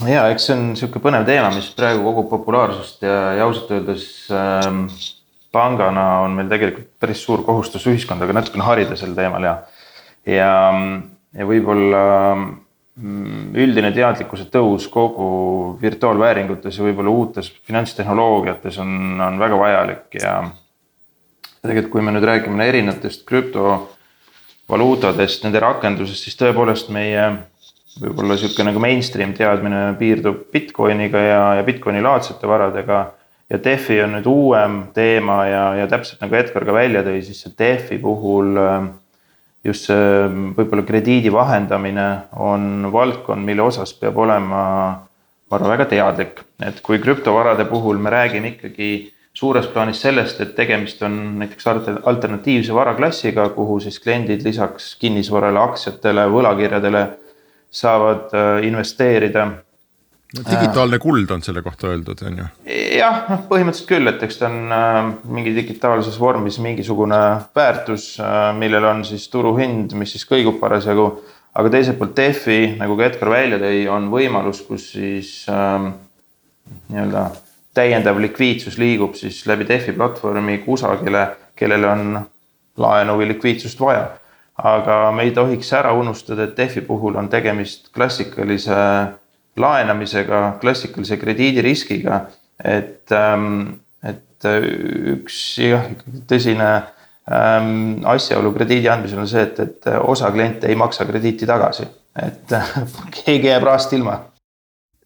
ja 0.07 0.29
eks 0.31 0.43
see 0.47 0.55
on 0.57 0.63
sihuke 0.77 0.99
põnev 1.03 1.25
teema, 1.27 1.49
mis 1.55 1.69
praegu 1.77 2.03
kogub 2.05 2.27
populaarsust 2.31 2.97
ja, 3.05 3.17
ja 3.37 3.41
ausalt 3.47 3.71
öeldes 3.75 4.03
ähm, 4.35 4.77
pangana 5.53 6.05
on 6.25 6.31
meil 6.37 6.49
tegelikult 6.51 6.89
päris 7.01 7.21
suur 7.25 7.39
kohustus 7.47 7.87
ühiskonda 7.91 8.23
ka 8.27 8.33
natukene 8.37 8.63
harida 8.65 8.95
sel 8.99 9.13
teemal 9.17 9.43
ja, 9.45 9.53
ja, 10.29 10.53
ja 11.35 11.43
võib-olla 11.49 12.03
mm, 12.37 13.41
üldine 13.57 13.91
teadlikkuse 13.95 14.45
tõus 14.53 14.83
kogu 14.91 15.27
virtuaalvääringutes 15.81 16.73
ja 16.77 16.83
võib-olla 16.87 17.11
uutes 17.11 17.45
finantstehnoloogiates 17.67 18.75
on, 18.83 18.91
on 19.21 19.33
väga 19.41 19.55
vajalik 19.59 20.05
ja 20.21 20.31
tegelikult, 21.61 21.91
kui 21.93 22.01
me 22.05 22.11
nüüd 22.15 22.25
räägime 22.25 22.65
erinevatest 22.69 23.21
krüptovaluutadest, 23.29 25.43
nende 25.45 25.59
rakendusest, 25.61 26.23
siis 26.25 26.37
tõepoolest 26.39 26.87
meie 26.93 27.23
võib-olla 27.99 28.37
sihuke 28.39 28.63
nagu 28.63 28.79
mainstream 28.83 29.33
teadmine 29.35 29.91
piirdub 29.99 30.45
Bitcoiniga 30.53 31.23
ja, 31.25 31.41
ja 31.59 31.65
Bitcoini 31.67 32.01
laadsete 32.03 32.47
varadega. 32.47 33.01
ja 33.51 33.59
DeFi 33.63 34.01
on 34.05 34.13
nüüd 34.15 34.27
uuem 34.31 34.75
teema 34.95 35.45
ja, 35.49 35.63
ja 35.81 35.87
täpselt 35.91 36.21
nagu 36.23 36.35
Edgar 36.39 36.65
ka 36.65 36.73
välja 36.73 37.03
tõi, 37.03 37.19
siis 37.25 37.41
see 37.43 37.51
DeFi 37.59 37.97
puhul 37.99 38.55
ähm, 38.57 38.91
just 39.63 39.89
see 39.89 39.95
ähm, 40.25 40.51
võib-olla 40.57 40.85
krediidi 40.87 41.31
vahendamine 41.33 42.07
on 42.39 42.87
valdkond, 42.93 43.43
mille 43.45 43.65
osas 43.65 43.93
peab 43.97 44.17
olema, 44.23 44.61
ma 45.51 45.57
arvan, 45.57 45.73
väga 45.75 45.89
teadlik, 45.91 46.45
et 46.63 46.79
kui 46.85 47.01
krüptovarade 47.03 47.67
puhul 47.69 47.99
me 48.01 48.13
räägime 48.13 48.55
ikkagi 48.55 48.91
suures 49.33 49.67
plaanis 49.71 50.01
sellest, 50.03 50.41
et 50.43 50.55
tegemist 50.55 51.03
on 51.07 51.17
näiteks 51.39 51.67
alternatiivse 52.07 52.73
varaklassiga, 52.75 53.49
kuhu 53.55 53.79
siis 53.83 53.99
kliendid 54.03 54.43
lisaks 54.47 54.95
kinnisvarale, 54.99 55.59
aktsiatele, 55.59 56.25
võlakirjadele 56.33 57.05
saavad 57.71 58.33
äh, 58.33 58.67
investeerida. 58.67 59.47
digitaalne 60.51 60.99
kuld 60.99 61.31
on 61.31 61.41
selle 61.43 61.61
kohta 61.61 61.87
öeldud, 61.91 62.21
on 62.27 62.37
ju? 62.39 62.45
jah, 62.97 63.25
noh 63.29 63.43
põhimõtteliselt 63.49 63.89
küll, 63.89 64.11
et 64.11 64.23
eks 64.27 64.39
ta 64.39 64.47
on 64.47 64.75
äh, 64.75 64.99
mingi 65.37 65.55
digitaalses 65.55 66.19
vormis 66.19 66.59
mingisugune 66.63 67.19
väärtus, 67.55 68.13
äh, 68.19 68.51
millel 68.57 68.87
on 68.91 69.05
siis 69.07 69.27
turuhind, 69.31 69.95
mis 69.99 70.15
siis 70.15 70.27
kõigub 70.27 70.59
parasjagu. 70.59 71.11
aga 71.53 71.69
teiselt 71.69 71.99
poolt 71.99 72.15
DeFi, 72.15 72.75
nagu 72.79 72.95
ka 72.99 73.07
Edgar 73.09 73.29
välja 73.31 73.59
tõi, 73.59 73.83
on 73.91 74.07
võimalus, 74.11 74.61
kus 74.67 74.91
siis 74.93 75.31
ähm, 75.51 75.93
nii-öelda 76.91 77.25
täiendav 77.75 78.19
likviidsus 78.19 78.77
liigub 78.79 79.15
siis 79.19 79.45
läbi 79.47 79.67
DeFi 79.67 79.95
platvormi 79.95 80.57
kusagile, 80.63 81.27
kellel 81.55 81.87
on 81.87 82.19
laenu 82.79 83.17
või 83.19 83.31
likviidsust 83.31 83.79
vaja 83.79 84.09
aga 84.63 85.11
me 85.15 85.25
ei 85.25 85.33
tohiks 85.35 85.71
ära 85.73 85.93
unustada, 85.97 86.45
et 86.45 86.57
DEFi 86.57 86.83
puhul 86.85 87.17
on 87.17 87.29
tegemist 87.29 87.89
klassikalise 87.95 88.77
laenamisega, 89.57 90.41
klassikalise 90.61 91.17
krediidiriskiga. 91.17 92.25
et, 92.63 93.11
ähm, 93.11 93.79
et 94.03 94.45
üks 94.45 95.57
jah, 95.57 95.87
tõsine 96.29 96.67
ähm, 97.25 98.03
asjaolu 98.05 98.51
krediidi 98.53 98.89
andmisel 98.89 99.23
on 99.23 99.27
see, 99.27 99.41
et, 99.41 99.59
et 99.59 99.87
osa 99.97 100.29
kliente 100.31 100.69
ei 100.69 100.75
maksa 100.77 101.07
krediiti 101.09 101.49
tagasi, 101.49 101.87
et 102.21 102.53
keegi 103.17 103.49
jääb 103.49 103.65
rahast 103.65 103.93
ilma 103.97 104.19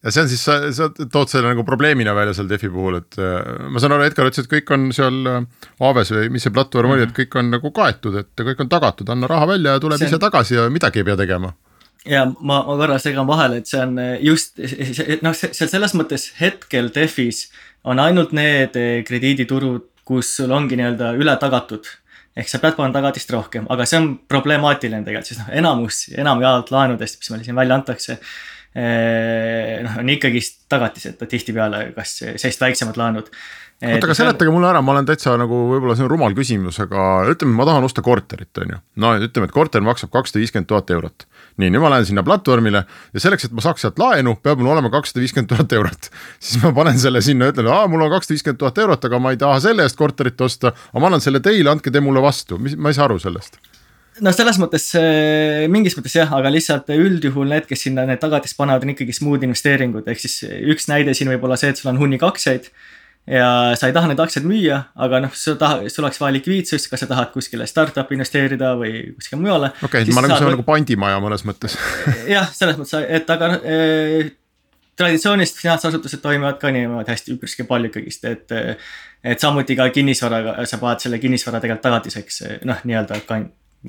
ja 0.06 0.14
see 0.14 0.24
on 0.24 0.30
siis, 0.30 0.44
sa, 0.46 0.58
sa 0.76 0.88
tood 0.94 1.32
selle 1.32 1.50
nagu 1.50 1.66
probleemina 1.66 2.14
välja 2.16 2.36
seal 2.38 2.50
Defi 2.50 2.70
puhul, 2.72 3.00
et 3.02 3.18
äh, 3.22 3.40
ma 3.74 3.82
saan 3.82 3.96
aru, 3.96 4.06
Edgar 4.06 4.30
ütles, 4.30 4.46
et 4.46 4.52
kõik 4.52 4.74
on 4.76 4.88
seal 4.96 5.18
äh, 5.32 5.40
Aves 5.88 6.14
või 6.14 6.30
mis 6.36 6.46
see 6.46 6.54
platvorm 6.54 6.94
oli, 6.94 7.08
et 7.08 7.16
kõik 7.16 7.38
on 7.42 7.50
nagu 7.56 7.72
kaetud, 7.76 8.20
et 8.22 8.46
kõik 8.52 8.62
on 8.62 8.72
tagatud, 8.72 9.10
anna 9.12 9.30
raha 9.32 9.50
välja 9.56 9.76
ja 9.76 9.84
tuleb 9.84 10.00
on... 10.00 10.08
ise 10.08 10.22
tagasi 10.22 10.60
ja 10.60 10.68
midagi 10.74 11.02
ei 11.02 11.10
pea 11.10 11.18
tegema. 11.20 11.56
Ja 12.06 12.28
ma, 12.30 12.62
ma 12.68 12.78
korra 12.78 13.00
segan 13.02 13.26
vahele, 13.26 13.64
et 13.64 13.72
see 13.72 13.82
on 13.82 13.98
äh, 14.02 14.16
just 14.26 14.62
noh, 15.26 15.34
seal 15.34 15.74
selles 15.74 15.98
mõttes 15.98 16.30
hetkel 16.40 16.94
Defis 16.94 17.48
on 17.86 18.02
ainult 18.02 18.34
need 18.38 18.78
krediiditurud, 19.06 19.90
kus 20.06 20.36
sul 20.38 20.52
ongi 20.54 20.78
nii-öelda 20.78 21.16
üle 21.18 21.34
tagatud 21.42 21.88
ehk 22.36 22.50
sa 22.52 22.60
pead 22.60 22.76
panema 22.76 22.98
tagatist 22.98 23.30
rohkem, 23.32 23.66
aga 23.72 23.86
see 23.88 23.98
on 24.02 24.10
problemaatiline 24.30 25.06
tegelikult, 25.06 25.30
sest 25.32 25.42
noh, 25.42 25.54
enamus, 25.56 26.02
enamjaolt 26.20 26.70
laenudest, 26.74 27.22
mis 27.22 27.32
meile 27.32 27.48
siin 27.48 27.58
välja 27.58 27.78
antakse 27.80 28.18
noh, 28.76 30.00
on 30.02 30.10
ikkagist 30.12 30.66
tagatiseta 30.72 31.28
tihtipeale, 31.30 31.90
kas 31.96 32.18
seest 32.36 32.60
väiksemad 32.60 32.98
laenud. 33.00 33.30
oota, 33.80 34.08
aga 34.08 34.16
seletage 34.18 34.52
mulle 34.52 34.68
ära, 34.68 34.82
ma 34.84 34.92
olen 34.92 35.08
täitsa 35.08 35.38
nagu 35.40 35.62
võib-olla 35.70 35.96
see 35.96 36.04
on 36.04 36.12
rumal 36.12 36.36
küsimus, 36.36 36.82
aga 36.84 37.06
ütleme, 37.32 37.56
ma 37.56 37.68
tahan 37.68 37.88
osta 37.88 38.04
korterit, 38.04 38.52
on 38.60 38.74
ju. 38.76 38.80
no 39.04 39.14
ütleme, 39.16 39.48
et 39.48 39.56
korter 39.56 39.84
maksab 39.86 40.12
kakssada 40.12 40.42
viiskümmend 40.44 40.68
tuhat 40.68 40.92
eurot. 40.92 41.24
nii, 41.56 41.72
nüüd 41.72 41.84
ma 41.86 41.94
lähen 41.94 42.10
sinna 42.10 42.24
platvormile 42.28 42.82
ja 42.84 43.24
selleks, 43.24 43.48
et 43.48 43.56
ma 43.56 43.64
saaks 43.64 43.86
sealt 43.86 44.02
laenu, 44.02 44.36
peab 44.44 44.60
mul 44.60 44.74
olema 44.74 44.92
kakssada 44.92 45.24
viiskümmend 45.24 45.54
tuhat 45.54 45.78
eurot. 45.80 46.12
siis 46.44 46.60
ma 46.64 46.74
panen 46.76 47.00
selle 47.00 47.24
sinna, 47.24 47.54
ütlen, 47.54 47.72
aa, 47.72 47.88
mul 47.92 48.04
on 48.04 48.12
kakssada 48.18 48.36
viiskümmend 48.36 48.60
tuhat 48.66 48.84
eurot, 48.84 49.08
aga 49.08 49.22
ma 49.24 49.32
ei 49.32 49.40
taha 49.40 49.64
selle 49.70 49.88
eest 49.88 50.00
korterit 50.00 50.44
osta. 50.44 50.76
aga 50.92 51.06
ma 51.06 51.14
annan 51.14 51.24
selle 51.24 51.40
teile, 51.40 51.72
andke 51.72 51.96
te 51.96 52.04
mulle 52.04 52.24
vastu, 52.24 52.60
mis, 52.60 52.76
ma 52.76 52.92
ei 52.92 53.00
saa 53.00 53.08
aru 53.08 53.22
sellest 53.24 53.62
no 54.24 54.32
selles 54.36 54.60
mõttes 54.62 54.90
mingis 55.72 55.96
mõttes 55.98 56.18
jah, 56.18 56.34
aga 56.38 56.52
lihtsalt 56.54 56.92
üldjuhul 56.96 57.50
need, 57.52 57.66
kes 57.70 57.88
sinna 57.88 58.06
need 58.08 58.22
tagatist 58.22 58.58
panevad, 58.60 58.86
on 58.86 58.94
ikkagi 58.94 59.16
smooth 59.16 59.44
investeeringud, 59.48 60.06
ehk 60.12 60.22
siis 60.22 60.44
üks 60.46 60.88
näide 60.92 61.16
siin 61.18 61.32
võib 61.34 61.48
olla 61.48 61.58
see, 61.60 61.74
et 61.74 61.82
sul 61.82 61.92
on 61.92 62.00
hunnik 62.02 62.24
aktsiaid. 62.26 62.70
ja 63.26 63.74
sa 63.74 63.90
ei 63.90 63.94
taha 63.96 64.12
neid 64.12 64.22
aktsiaid 64.22 64.46
müüa, 64.46 64.80
aga 65.02 65.20
noh, 65.24 65.34
sa 65.34 65.56
tahad, 65.60 65.88
sul 65.90 66.06
oleks 66.06 66.22
vaja 66.22 66.36
likviidsust, 66.38 66.88
kas 66.92 67.04
sa 67.04 67.10
tahad 67.10 67.32
kuskile 67.34 67.66
startup'i 67.68 68.14
investeerida 68.16 68.76
või 68.80 69.12
kuskile 69.18 69.42
mujale. 69.42 69.74
okei 69.82 70.06
okay,, 70.06 70.16
ma 70.16 70.24
nagu, 70.24 70.38
see 70.38 70.48
on 70.48 70.58
nagu 70.60 70.68
pandimaja 70.68 71.20
mõnes 71.24 71.46
mõttes 71.50 71.78
jah, 72.36 72.48
selles 72.54 72.78
mõttes, 72.78 73.02
et 73.18 73.36
aga 73.36 73.52
eh, 73.66 74.32
traditsioonilist 74.96 75.60
finantsasutused 75.60 76.22
toimivad 76.24 76.62
ka 76.62 76.72
niimoodi 76.72 77.12
hästi 77.12 77.36
üpriski 77.36 77.68
palju 77.68 77.92
ikkagist, 77.92 78.32
et. 78.32 78.56
et 79.26 79.42
samuti 79.42 79.74
ka 79.74 79.88
kinnisvaraga, 79.90 80.60
sa 80.70 80.78
paned 80.78 81.02
selle 81.02 81.18
kinnisvara 81.18 81.58
tegelikult 81.58 81.82
tagatiseks, 81.88 82.44
noh, 82.70 82.84
nii-öelda 82.86 83.18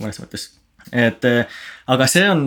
mõnes 0.00 0.22
mõttes 0.22 0.50
et 0.92 1.24
aga 1.86 2.06
see 2.10 2.24
on, 2.30 2.42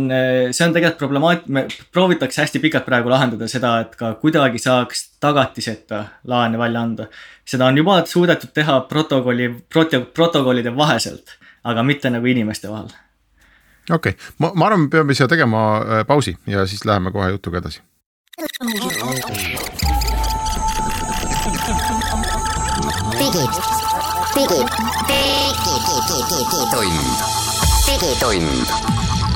see 0.51 0.65
on 0.65 0.75
tegelikult 0.75 0.99
problemaat-, 1.01 1.75
proovitakse 1.93 2.43
hästi 2.43 2.61
pikalt 2.63 2.87
praegu 2.87 3.11
lahendada 3.11 3.49
seda, 3.51 3.73
et 3.83 3.95
ka 3.99 4.13
kuidagi 4.21 4.61
saaks 4.63 5.05
tagatiseta 5.19 6.05
laene 6.29 6.59
välja 6.59 6.81
anda. 6.81 7.09
seda 7.45 7.65
on 7.65 7.77
juba 7.77 7.99
suudetud 8.05 8.53
teha 8.53 8.79
protokolli, 8.89 9.49
proto-, 9.73 10.05
protokollide 10.13 10.75
vaheselt, 10.75 11.37
aga 11.63 11.83
mitte 11.83 12.09
nagu 12.09 12.25
inimeste 12.25 12.69
vahel. 12.71 12.91
okei 13.91 14.15
okay., 14.15 14.31
ma, 14.37 14.51
ma 14.55 14.65
arvan, 14.65 14.87
me 14.87 14.89
peame 14.89 15.13
siia 15.13 15.27
tegema 15.27 15.65
äh, 15.77 16.05
pausi 16.07 16.37
ja 16.47 16.65
siis 16.65 16.85
läheme 16.85 17.11
kohe 17.11 17.29
jutuga 17.29 17.59
edasi. 17.59 17.81
digid, 23.19 23.59
digid, 24.35 24.67
digid, 25.09 25.99
digitund 26.29 27.38
digitund. 27.89 28.67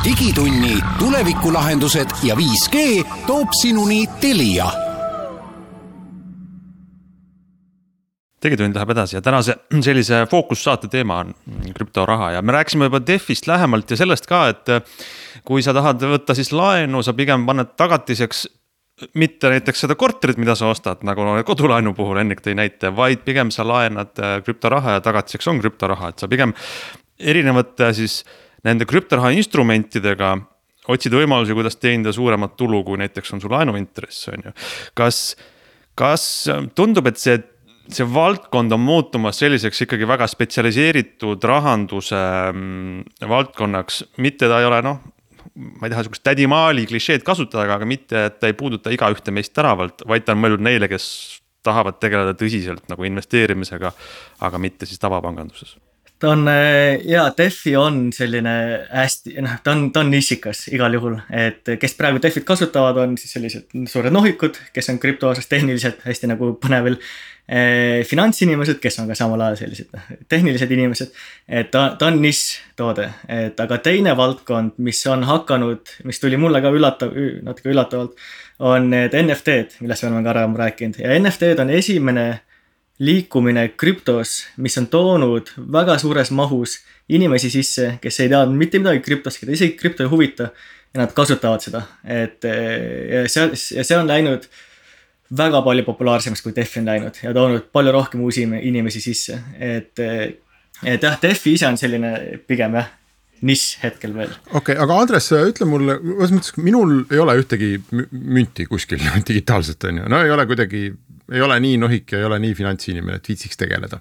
digitunni 0.03 0.77
tulevikulahendused 1.00 2.10
ja 2.24 2.36
5G 2.36 2.77
toob 3.25 3.50
sinuni 3.62 4.05
Telia 4.22 4.67
digitund 8.43 8.75
läheb 8.77 8.93
edasi 8.93 9.17
ja 9.17 9.22
tänase 9.25 9.55
sellise 9.81 10.25
fookussaate 10.29 10.88
teema 10.88 11.17
on 11.24 11.33
krüptoraha 11.74 12.31
ja 12.31 12.41
me 12.41 12.51
rääkisime 12.51 12.91
juba 12.91 13.01
Defist 13.07 13.48
lähemalt 13.48 13.91
ja 13.91 13.98
sellest 13.98 14.29
ka, 14.29 14.45
et 14.53 14.69
kui 15.48 15.65
sa 15.65 15.74
tahad 15.74 16.05
võtta 16.13 16.38
siis 16.38 16.53
laenu, 16.53 17.01
sa 17.01 17.17
pigem 17.17 17.48
paned 17.50 17.74
tagatiseks 17.79 18.45
mitte 19.17 19.50
näiteks 19.50 19.88
seda 19.88 19.95
korterit, 19.98 20.38
mida 20.38 20.53
sa 20.55 20.69
ostad, 20.69 21.01
nagu 21.01 21.25
kodulaenu 21.48 21.95
puhul 21.98 22.22
Henrik 22.22 22.43
tõi 22.45 22.53
näite, 22.60 22.93
vaid 22.95 23.25
pigem 23.25 23.50
sa 23.51 23.65
laenad 23.65 24.13
krüptoraha 24.45 25.00
ja 25.00 25.01
tagatiseks 25.01 25.50
on 25.50 25.63
krüptoraha, 25.63 26.13
et 26.13 26.22
sa 26.22 26.29
pigem 26.29 26.53
erinevate 27.19 27.93
siis 27.98 28.22
nende 28.67 28.88
krüptoraha 28.89 29.34
instrumentidega 29.38 30.36
otsid 30.91 31.15
võimalusi, 31.15 31.55
kuidas 31.55 31.79
teenida 31.79 32.13
suuremat 32.15 32.58
tulu, 32.60 32.84
kui 32.88 33.00
näiteks 33.00 33.36
on 33.36 33.41
su 33.43 33.51
laenuintress, 33.51 34.27
on 34.34 34.48
ju. 34.50 34.53
kas, 34.98 35.24
kas 36.00 36.25
tundub, 36.75 37.08
et 37.12 37.22
see, 37.22 37.38
see 37.88 38.08
valdkond 38.08 38.75
on 38.75 38.84
muutumas 38.84 39.39
selliseks 39.39 39.86
ikkagi 39.86 40.08
väga 40.10 40.27
spetsialiseeritud 40.32 41.43
rahanduse 41.48 42.20
mm, 42.51 43.27
valdkonnaks, 43.32 44.03
mitte 44.24 44.51
ta 44.51 44.60
ei 44.62 44.70
ole 44.72 44.82
noh 44.86 45.03
ma 45.53 45.86
ei 45.86 45.91
taha 45.91 46.05
sihukest 46.05 46.24
tädi 46.25 46.48
Maali 46.50 46.86
klišeed 46.89 47.22
kasutada, 47.27 47.67
aga 47.75 47.86
mitte, 47.86 48.27
et 48.29 48.39
ta 48.41 48.50
ei 48.50 48.55
puuduta 48.58 48.89
igaühte 48.96 49.29
meist 49.36 49.53
teravalt, 49.53 50.01
vaid 50.10 50.25
ta 50.25 50.34
on 50.34 50.41
mõeldud 50.41 50.63
neile, 50.65 50.89
kes 50.89 51.05
tahavad 51.63 52.00
tegeleda 52.01 52.34
tõsiselt 52.39 52.88
nagu 52.89 53.05
investeerimisega, 53.08 53.91
aga 54.48 54.62
mitte 54.63 54.89
siis 54.89 55.01
tavapanganduses 55.03 55.75
ta 56.20 56.29
on 56.32 56.48
ja 57.03 57.25
Defi 57.38 57.75
on 57.75 58.08
selline 58.15 58.53
hästi, 58.91 59.36
noh, 59.43 59.58
ta 59.63 59.74
on, 59.75 59.89
ta 59.93 60.03
on 60.03 60.12
nišikas 60.13 60.67
igal 60.72 60.93
juhul, 60.96 61.17
et 61.34 61.74
kes 61.79 61.98
praegu 62.00 62.22
Defit 62.24 62.46
kasutavad, 62.48 62.98
on 63.03 63.17
siis 63.20 63.36
sellised 63.36 63.74
suured 63.91 64.13
nohikud, 64.13 64.60
kes 64.75 64.91
on 64.93 65.01
krüpto 65.03 65.34
osas 65.34 65.50
tehniliselt 65.51 66.05
hästi 66.08 66.29
nagu 66.32 66.53
põnevil 66.63 66.96
eh,. 67.48 68.05
finantsinimesed, 68.08 68.79
kes 68.84 69.01
on 69.03 69.10
ka 69.12 69.17
samal 69.20 69.41
ajal 69.48 69.60
sellised 69.65 69.91
noh, 69.96 70.08
tehnilised 70.32 70.72
inimesed. 70.72 71.12
et 71.48 71.72
ta, 71.72 71.89
ta 72.00 72.08
on 72.12 72.22
nišš-toode, 72.24 73.10
et 73.41 73.60
aga 73.65 73.82
teine 73.84 74.15
valdkond, 74.17 74.77
mis 74.77 75.03
on 75.12 75.27
hakanud, 75.27 75.98
mis 76.08 76.24
tuli 76.24 76.39
mulle 76.39 76.63
ka 76.63 76.72
üllatav, 76.72 77.13
natuke 77.43 77.74
üllatavalt, 77.74 78.15
on 78.63 78.89
need 78.93 79.15
NFT-d, 79.17 79.82
millest 79.84 80.05
me 80.05 80.12
oleme 80.12 80.24
ka 80.24 80.34
varem 80.34 80.58
rääkinud 80.58 81.03
ja 81.03 81.20
NFT-d 81.20 81.63
on 81.65 81.74
esimene 81.74 82.27
liikumine 83.00 83.67
krüptos, 83.77 84.43
mis 84.62 84.77
on 84.77 84.88
toonud 84.91 85.50
väga 85.73 85.97
suures 86.01 86.29
mahus 86.31 86.77
inimesi 87.09 87.50
sisse, 87.50 87.97
kes 88.01 88.19
ei 88.21 88.29
teadnud 88.31 88.57
mitte 88.57 88.81
midagi 88.81 89.01
krüptost, 89.05 89.41
keda 89.41 89.55
isegi 89.55 89.77
krüpto 89.79 90.05
ei 90.05 90.12
huvita. 90.12 90.51
ja 90.93 91.01
nad 91.01 91.13
kasutavad 91.13 91.57
seda, 91.57 91.79
et 92.05 92.45
ja 92.45 93.23
see, 93.25 93.47
ja 93.79 93.81
see 93.81 93.95
on 93.97 94.05
läinud 94.05 94.43
väga 95.33 95.63
palju 95.65 95.83
populaarsemaks, 95.88 96.43
kui 96.45 96.53
Defi 96.53 96.83
on 96.83 96.85
läinud 96.91 97.17
ja 97.23 97.31
toonud 97.33 97.71
palju 97.73 97.93
rohkem 97.95 98.21
uusi 98.21 98.43
inimesi 98.45 99.01
sisse, 99.01 99.39
et. 99.57 100.00
et 100.00 101.01
jah, 101.01 101.17
Defi 101.21 101.55
ise 101.57 101.65
on 101.65 101.79
selline 101.81 102.13
pigem 102.45 102.77
jah 102.77 102.91
nišš 103.43 103.79
hetkel 103.83 104.13
veel. 104.15 104.31
okei 104.51 104.75
okay,, 104.75 104.77
aga 104.85 105.00
Andres, 105.01 105.29
ütle 105.33 105.67
mulle, 105.67 105.97
selles 106.00 106.33
mõttes 106.35 106.53
minul 106.63 107.01
ei 107.12 107.19
ole 107.23 107.35
ühtegi 107.41 107.71
münti 108.12 108.67
kuskil 108.69 109.01
digitaalselt 109.29 109.89
on 109.89 110.03
ju, 110.03 110.12
no 110.13 110.21
ei 110.23 110.31
ole 110.33 110.45
kuidagi 110.50 110.85
ei 111.33 111.41
ole 111.41 111.59
nii 111.59 111.77
nohik 111.81 112.11
ja 112.11 112.19
ei 112.19 112.25
ole 112.27 112.37
nii 112.39 112.53
finantsinimene, 112.55 113.17
et 113.17 113.27
viitsiks 113.29 113.57
tegeleda. 113.57 113.99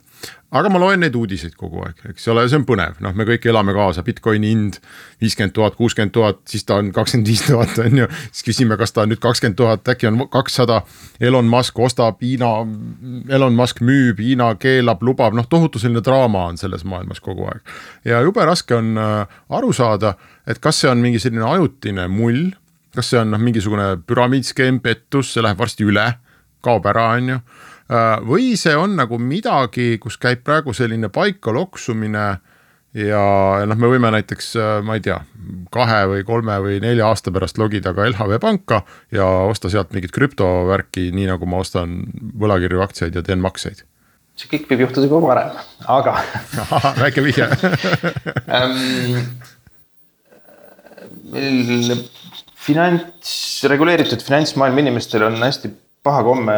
aga 0.52 0.68
ma 0.68 0.80
loen 0.82 1.00
neid 1.00 1.14
uudiseid 1.16 1.54
kogu 1.56 1.80
aeg, 1.80 2.02
eks 2.10 2.26
ole, 2.28 2.42
see 2.50 2.58
on 2.60 2.66
põnev, 2.68 2.98
noh, 3.00 3.14
me 3.16 3.24
kõik 3.24 3.46
elame 3.48 3.72
kaasa, 3.72 4.02
Bitcoini 4.04 4.50
hind 4.52 4.76
viiskümmend 5.22 5.54
tuhat, 5.56 5.78
kuuskümmend 5.78 6.12
tuhat, 6.12 6.42
siis 6.48 6.66
ta 6.68 6.76
on 6.82 6.90
kakskümmend 6.92 7.30
viis 7.30 7.44
tuhat, 7.46 7.72
on 7.80 8.02
ju. 8.02 8.08
siis 8.28 8.44
küsime, 8.50 8.76
kas 8.80 8.92
ta 8.92 9.06
on 9.06 9.14
nüüd 9.14 9.22
kakskümmend 9.22 9.56
tuhat, 9.56 9.88
äkki 9.88 10.10
on 10.10 10.26
kakssada. 10.32 10.82
Elon 11.20 11.48
Musk 11.48 11.78
ostab, 11.80 12.20
Hiina, 12.20 12.50
Elon 13.32 13.56
Musk 13.56 13.80
müüb, 13.80 14.20
Hiina 14.20 14.50
keelab, 14.60 15.00
lubab, 15.02 15.32
noh, 15.38 15.48
tohutu 15.48 15.80
selline 15.80 16.04
draama 16.04 16.50
on 16.50 16.60
selles 16.60 16.84
maailmas 16.84 17.22
kogu 17.24 17.48
aeg. 17.48 17.62
ja 18.04 18.20
jube 18.20 18.44
raske 18.44 18.76
on 18.76 18.98
äh, 19.00 19.38
aru 19.48 19.72
saada, 19.72 20.18
et 20.46 20.60
kas 20.60 20.82
see 20.82 20.90
on 20.90 21.00
mingi 21.00 21.22
selline 21.22 21.48
ajutine 21.48 22.10
mull 22.12 22.50
kas 22.92 23.08
see 23.08 23.22
on 23.22 23.32
noh, 23.32 23.40
mingisugune 23.40 24.02
püramiidskeem, 24.04 24.82
pettus, 24.84 25.32
see 25.32 25.40
läheb 25.44 25.56
varsti 25.56 25.88
üle 25.88 26.10
kaob 26.64 26.86
ära, 26.90 27.10
on 27.18 27.34
ju. 27.34 27.38
Äh, 27.92 28.16
või 28.24 28.54
see 28.60 28.74
on 28.78 28.96
nagu 28.96 29.18
midagi, 29.20 29.98
kus 30.02 30.16
käib 30.20 30.44
praegu 30.46 30.72
selline 30.76 31.10
paika 31.12 31.52
loksumine 31.54 32.26
ja 32.96 33.22
noh, 33.68 33.78
me 33.80 33.88
võime 33.90 34.10
näiteks, 34.14 34.50
äh, 34.60 34.74
ma 34.84 34.96
ei 34.98 35.04
tea, 35.04 35.18
kahe 35.74 36.02
või 36.10 36.24
kolme 36.28 36.58
või 36.64 36.80
nelja 36.84 37.08
aasta 37.10 37.32
pärast 37.34 37.58
logida 37.60 37.94
ka 37.96 38.06
LHV 38.10 38.38
panka 38.42 38.82
ja 39.14 39.26
osta 39.48 39.70
sealt 39.72 39.92
mingit 39.96 40.12
krüptovärki, 40.14 41.10
nii 41.16 41.26
nagu 41.32 41.48
ma 41.48 41.62
ostan 41.64 42.02
võlakirju, 42.40 42.82
aktsiaid 42.84 43.16
ja 43.16 43.22
teen 43.26 43.40
makseid. 43.44 43.84
see 44.36 44.48
kõik 44.48 44.70
võib 44.70 44.86
juhtuda 44.86 45.08
juba 45.08 45.20
varem, 45.26 45.50
aga 45.92 46.12
väike 47.02 47.24
vihje 47.24 47.48
meil 51.32 52.04
finants, 52.62 53.32
reguleeritud 53.68 54.22
finantsmaailma 54.24 54.84
inimestel 54.84 55.24
on 55.26 55.40
hästi 55.42 55.72
paha 56.02 56.22
komme 56.26 56.54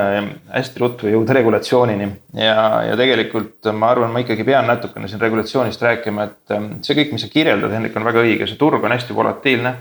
hästi 0.54 0.80
ruttu 0.80 1.10
jõuda 1.10 1.34
regulatsioonini 1.36 2.06
ja, 2.40 2.54
ja 2.88 2.94
tegelikult 2.96 3.68
ma 3.76 3.90
arvan, 3.92 4.12
ma 4.14 4.22
ikkagi 4.24 4.46
pean 4.46 4.64
natukene 4.70 5.08
siin 5.10 5.20
regulatsioonist 5.20 5.84
rääkima, 5.84 6.30
et 6.30 6.54
ähm, 6.56 6.70
see 6.86 6.96
kõik, 6.96 7.12
mis 7.12 7.26
sa 7.26 7.32
kirjeldad, 7.32 7.74
Hendrik, 7.76 7.96
on 8.00 8.08
väga 8.08 8.24
õige, 8.24 8.48
see 8.48 8.60
turg 8.60 8.84
on 8.84 8.96
hästi 8.96 9.16
volatiilne. 9.16 9.74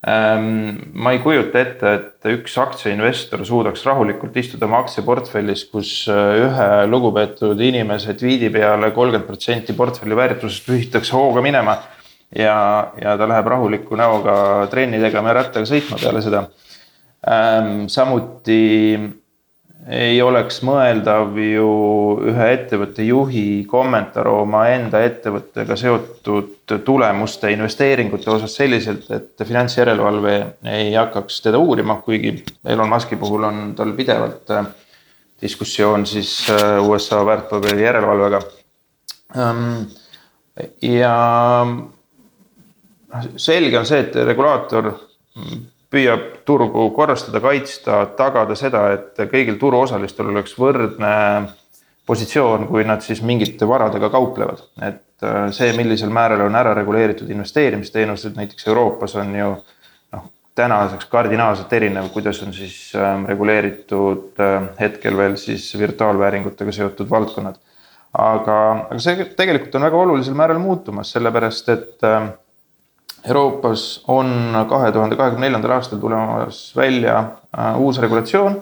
Ähm, 0.00 0.78
ma 0.96 1.10
ei 1.12 1.18
kujuta 1.20 1.60
ette, 1.60 1.90
et 1.98 2.28
üks 2.32 2.54
aktsiainvestor 2.62 3.42
suudaks 3.44 3.82
rahulikult 3.84 4.38
istuda 4.40 4.64
oma 4.64 4.78
aktsiaportfellis, 4.84 5.66
kus 5.74 5.90
äh, 6.08 6.38
ühe 6.46 6.70
lugupeetud 6.88 7.60
inimese 7.66 8.14
tweet'i 8.16 8.48
peale 8.54 8.94
kolmkümmend 8.96 9.28
protsenti 9.28 9.76
portfelli 9.76 10.16
väärtusest 10.16 10.70
pühitakse 10.70 11.18
hooga 11.18 11.42
minema. 11.44 11.76
ja, 12.30 12.56
ja 13.02 13.18
ta 13.18 13.26
läheb 13.26 13.46
rahuliku 13.50 13.96
näoga 13.98 14.68
trenni 14.70 15.02
tegema 15.02 15.32
ja 15.34 15.40
rattaga 15.42 15.66
sõitma 15.66 15.98
peale 15.98 16.22
seda. 16.22 16.46
Samuti 17.86 18.60
ei 19.88 20.20
oleks 20.22 20.60
mõeldav 20.64 21.36
ju 21.40 21.70
ühe 22.30 22.46
ettevõtte 22.54 23.04
juhi 23.04 23.64
kommentaar 23.68 24.28
omaenda 24.28 25.00
ettevõttega 25.04 25.76
seotud 25.76 26.74
tulemuste, 26.84 27.50
investeeringute 27.52 28.30
osas 28.30 28.54
selliselt, 28.56 29.08
et 29.10 29.44
finantsjärelevalve 29.46 30.34
ei 30.68 30.92
hakkaks 30.94 31.40
teda 31.46 31.58
uurima, 31.58 31.98
kuigi 32.04 32.36
Elon 32.64 32.92
Musk'i 32.92 33.16
puhul 33.20 33.48
on 33.48 33.62
tal 33.76 33.92
pidevalt 33.96 34.52
äh, 34.56 34.68
diskussioon 35.42 36.06
siis 36.06 36.34
äh, 36.52 36.78
USA 36.84 37.24
väärtpaberi 37.26 37.84
järelevalvega. 37.84 38.40
Ja 40.82 41.14
noh, 41.64 43.28
selge 43.36 43.78
on 43.78 43.86
see, 43.88 44.00
et 44.04 44.16
regulaator 44.26 44.92
püüab 45.90 46.26
turgu 46.46 46.90
korrastada, 46.94 47.40
kaitsta, 47.42 48.04
tagada 48.18 48.54
seda, 48.58 48.84
et 48.94 49.18
kõigil 49.32 49.58
turuosalistel 49.58 50.30
oleks 50.30 50.54
võrdne 50.58 51.14
positsioon, 52.10 52.66
kui 52.70 52.84
nad 52.86 53.02
siis 53.04 53.22
mingite 53.26 53.68
varadega 53.68 54.10
kauplevad. 54.10 54.64
et 54.82 55.26
äh, 55.26 55.50
see, 55.54 55.72
millisel 55.78 56.10
määral 56.14 56.46
on 56.46 56.56
ära 56.58 56.74
reguleeritud 56.74 57.30
investeerimisteenused 57.30 58.38
näiteks 58.38 58.66
Euroopas 58.66 59.16
on 59.20 59.34
ju 59.36 59.50
noh, 60.14 60.28
tänaseks 60.58 61.10
kardinaalselt 61.12 61.72
erinev, 61.78 62.08
kuidas 62.14 62.42
on 62.42 62.54
siis 62.56 62.92
ähm, 62.98 63.26
reguleeritud 63.30 64.40
äh, 64.42 64.70
hetkel 64.80 65.16
veel 65.16 65.36
siis 65.40 65.70
virtuaalvääringutega 65.78 66.72
seotud 66.72 67.10
valdkonnad. 67.10 67.58
aga, 68.18 68.60
aga 68.90 68.98
see 68.98 69.26
tegelikult 69.38 69.74
on 69.78 69.86
väga 69.86 70.04
olulisel 70.06 70.34
määral 70.34 70.58
muutumas, 70.58 71.12
sellepärast 71.14 71.68
et 71.76 72.06
äh, 72.06 72.30
Euroopas 73.28 74.04
on 74.08 74.30
kahe 74.68 74.92
tuhande 74.92 75.16
kahekümne 75.16 75.46
neljandal 75.46 75.76
aastal 75.76 76.00
tulemas 76.00 76.60
välja 76.76 77.16
äh, 77.18 77.80
uus 77.80 78.00
regulatsioon, 78.00 78.56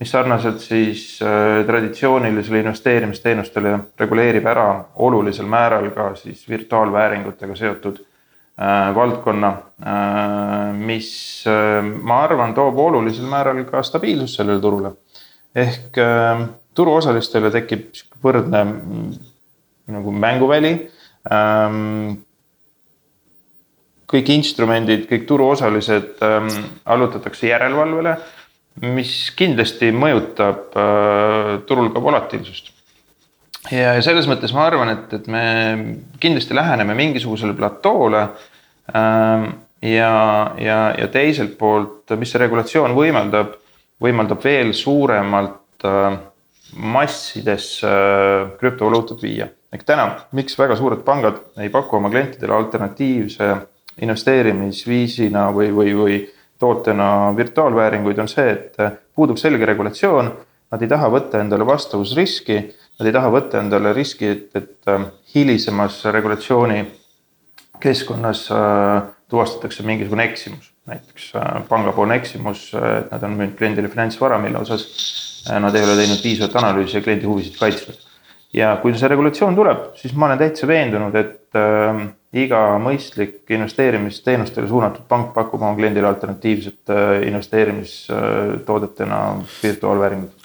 mis 0.00 0.10
sarnaselt 0.10 0.60
siis 0.64 1.20
äh, 1.22 1.64
traditsioonilisele 1.66 2.62
investeerimisteenustele 2.64 3.78
reguleerib 4.00 4.46
ära 4.48 4.68
olulisel 4.96 5.46
määral 5.46 5.90
ka 5.96 6.14
siis 6.16 6.46
virtuaalvääringutega 6.48 7.56
seotud 7.56 8.00
äh, 8.00 8.94
valdkonna, 8.94 9.52
mis 10.78 11.10
ma 12.02 12.22
arvan, 12.24 12.54
toob 12.54 12.78
olulisel 12.78 13.28
määral 13.30 13.60
ka 13.68 13.82
stabiilsust 13.82 14.40
sellele 14.40 14.60
turule. 14.60 14.90
ehk 15.54 15.96
turuosalistele 16.74 17.50
tekib 17.50 18.00
võrdne 18.22 18.64
mm, 18.64 19.12
nagu 19.94 20.12
mänguväli 20.12 20.72
ähm, 21.32 22.18
kõik 24.08 24.32
instrumendid, 24.32 25.04
kõik 25.10 25.26
turuosalised 25.28 26.22
ähm, 26.24 26.48
allutatakse 26.88 27.50
järelevalvele, 27.50 28.16
mis 28.88 29.12
kindlasti 29.36 29.90
mõjutab 29.92 30.76
äh, 30.78 31.52
turul 31.68 31.90
ka 31.92 32.02
volatiilsust. 32.02 32.72
ja, 33.70 33.94
ja 33.98 34.02
selles 34.04 34.28
mõttes 34.30 34.54
ma 34.56 34.64
arvan, 34.68 34.94
et, 34.94 35.12
et 35.18 35.28
me 35.28 35.44
kindlasti 36.22 36.56
läheneme 36.56 36.96
mingisugusele 36.98 37.56
platoole 37.58 38.24
ähm,. 38.94 39.50
ja, 39.82 40.14
ja, 40.58 40.78
ja 40.98 41.08
teiselt 41.12 41.58
poolt, 41.58 42.16
mis 42.18 42.32
see 42.32 42.40
regulatsioon 42.42 42.96
võimaldab, 42.96 43.58
võimaldab 44.02 44.42
veel 44.42 44.72
suuremalt 44.74 45.84
äh, 45.84 46.16
massidesse 46.80 47.88
äh, 47.88 48.52
krüptovaluutat 48.60 49.20
viia. 49.22 49.52
ehk 49.68 49.84
täna, 49.84 50.14
miks 50.32 50.56
väga 50.56 50.78
suured 50.80 51.04
pangad 51.04 51.42
ei 51.60 51.68
paku 51.68 51.98
oma 51.98 52.08
klientidele 52.08 52.54
alternatiivse 52.56 53.56
investeerimisviisina 54.02 55.48
või, 55.54 55.70
või, 55.74 55.94
või 55.96 56.18
tootena 56.58 57.32
virtuaalvääringuid, 57.36 58.18
on 58.18 58.28
see, 58.30 58.50
et 58.50 58.76
puudub 59.14 59.38
selge 59.38 59.66
regulatsioon. 59.66 60.30
Nad 60.72 60.82
ei 60.84 60.90
taha 60.90 61.08
võtta 61.12 61.40
endale 61.40 61.64
vastavusriski, 61.66 62.58
nad 62.98 63.08
ei 63.08 63.14
taha 63.14 63.30
võtta 63.32 63.62
endale 63.62 63.92
riski, 63.96 64.32
et, 64.34 64.48
et 64.58 64.90
äh, 64.90 65.06
hilisemas 65.34 66.02
regulatsiooni 66.12 66.82
keskkonnas 67.80 68.48
äh, 68.52 69.06
tuvastatakse 69.30 69.86
mingisugune 69.86 70.26
eksimus, 70.28 70.72
näiteks 70.90 71.30
äh, 71.38 71.54
pangapoolne 71.70 72.18
eksimus, 72.18 72.68
et 72.74 73.14
nad 73.14 73.24
on 73.24 73.38
müünud 73.38 73.56
kliendile 73.58 73.88
finantsvara, 73.92 74.40
mille 74.42 74.60
osas 74.60 74.84
nad 75.48 75.74
ei 75.78 75.86
ole 75.86 75.94
teinud 75.96 76.20
piisavat 76.20 76.58
analüüsi 76.60 76.98
ja 76.98 77.04
kliendi 77.04 77.28
huvisid 77.30 77.56
kaitsnud. 77.56 78.07
Ja 78.54 78.76
kui 78.82 78.94
see 78.96 79.08
regulatsioon 79.10 79.56
tuleb, 79.56 79.90
siis 79.98 80.14
ma 80.16 80.26
olen 80.26 80.38
täitsa 80.40 80.66
veendunud, 80.70 81.14
et 81.18 81.58
iga 82.36 82.60
mõistlik 82.82 83.48
investeerimisteenustele 83.56 84.68
suunatud 84.68 85.06
pank 85.08 85.32
pakub 85.36 85.62
oma 85.62 85.74
kliendile 85.78 86.06
alternatiivset 86.10 86.90
äh, 86.92 87.22
investeerimistoodetena 87.28 89.20
virtuaalvääringut 89.62 90.37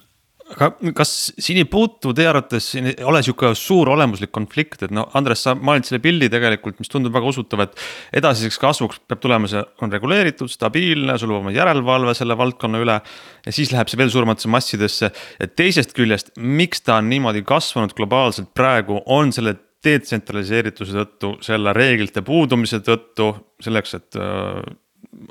aga 0.54 0.94
kas 0.98 1.12
siin 1.42 1.60
ei 1.62 1.68
puutu 1.70 2.14
teie 2.16 2.30
arvates, 2.30 2.68
siin 2.74 2.92
ei 2.92 3.08
ole 3.08 3.22
sihuke 3.26 3.54
suur 3.58 3.90
olemuslik 3.94 4.32
konflikt, 4.34 4.86
et 4.86 4.94
no 4.94 5.06
Andres, 5.18 5.44
sa 5.46 5.56
mainid 5.56 5.88
selle 5.88 6.02
pildi 6.04 6.30
tegelikult, 6.34 6.80
mis 6.82 6.92
tundub 6.92 7.16
väga 7.16 7.32
usutav, 7.32 7.66
et. 7.66 7.84
edasiseks 8.22 8.60
kasvuks 8.62 9.02
peab 9.10 9.22
tulema, 9.24 9.50
see 9.50 9.64
on 9.84 9.94
reguleeritud, 9.94 10.52
stabiilne, 10.52 11.18
sul 11.22 11.34
olema 11.34 11.54
järelevalve 11.56 12.16
selle 12.18 12.38
valdkonna 12.40 12.82
üle. 12.84 13.00
ja 13.46 13.56
siis 13.56 13.74
läheb 13.74 13.92
see 13.92 14.00
veel 14.00 14.14
suurematesse 14.14 14.52
massidesse 14.52 15.12
ja 15.12 15.50
teisest 15.50 15.94
küljest, 15.98 16.34
miks 16.38 16.84
ta 16.86 17.00
on 17.02 17.10
niimoodi 17.12 17.44
kasvanud 17.48 17.96
globaalselt 17.98 18.54
praegu, 18.56 19.02
on 19.06 19.34
selle 19.36 19.58
detsentraliseerituse 19.84 20.96
tõttu, 20.96 21.36
selle 21.44 21.74
reeglite 21.76 22.24
puudumise 22.24 22.80
tõttu, 22.86 23.34
selleks, 23.64 23.98
et 24.00 24.20
äh, 24.20 24.64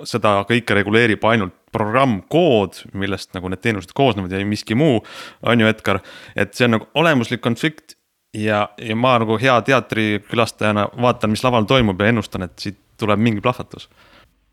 seda 0.08 0.40
kõike 0.48 0.76
reguleerib 0.76 1.24
ainult 1.28 1.61
programmkood, 1.72 2.82
millest 2.98 3.32
nagu 3.36 3.48
need 3.48 3.62
teenused 3.64 3.94
koosnevad 3.96 4.32
ja 4.32 4.44
miski 4.46 4.76
muu, 4.78 5.00
on 5.42 5.60
ju, 5.60 5.68
Edgar. 5.70 6.00
et 6.36 6.54
see 6.54 6.68
on 6.68 6.76
nagu 6.76 6.88
olemuslik 6.94 7.40
konflikt 7.44 7.96
ja, 8.36 8.68
ja 8.78 8.96
ma 8.96 9.16
nagu 9.22 9.38
hea 9.40 9.56
teatrikülastajana 9.68 10.88
vaatan, 11.00 11.32
mis 11.32 11.44
laval 11.44 11.68
toimub 11.68 12.00
ja 12.00 12.12
ennustan, 12.12 12.46
et 12.48 12.58
siit 12.58 12.80
tuleb 13.00 13.20
mingi 13.20 13.40
plahvatus. 13.40 13.88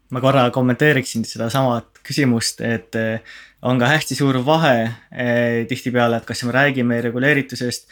ma 0.09 0.21
korra 0.21 0.49
kommenteeriksin 0.49 1.25
sedasama 1.25 1.81
küsimust, 2.03 2.61
et 2.65 2.95
eh, 2.95 3.21
on 3.61 3.79
ka 3.79 3.91
hästi 3.91 4.15
suur 4.15 4.39
vahe 4.45 4.75
eh, 4.83 5.65
tihtipeale, 5.67 6.17
et 6.17 6.25
kas 6.25 6.43
me 6.43 6.55
räägime 6.55 7.01
reguleeritusest 7.01 7.89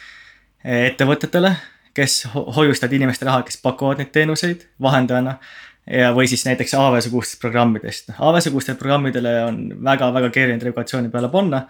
eh, 0.63 0.87
ettevõtetele 0.87 1.55
kes 1.97 2.27
hoiustavad 2.55 2.93
inimeste 2.93 3.25
raha, 3.25 3.41
kes 3.45 3.57
pakuvad 3.63 4.01
neid 4.01 4.13
teenuseid 4.13 4.67
vahendajana. 4.81 5.37
Ja, 5.87 6.13
või 6.15 6.27
siis 6.29 6.45
näiteks 6.47 6.75
AV-sugustest 6.77 7.41
programmidest, 7.41 8.11
AV-sugustele 8.17 8.79
programmidele 8.79 9.35
on 9.45 9.61
väga-väga 9.87 10.31
keeruline 10.33 10.69
regulatsiooni 10.69 11.13
peale 11.13 11.31
panna. 11.33 11.65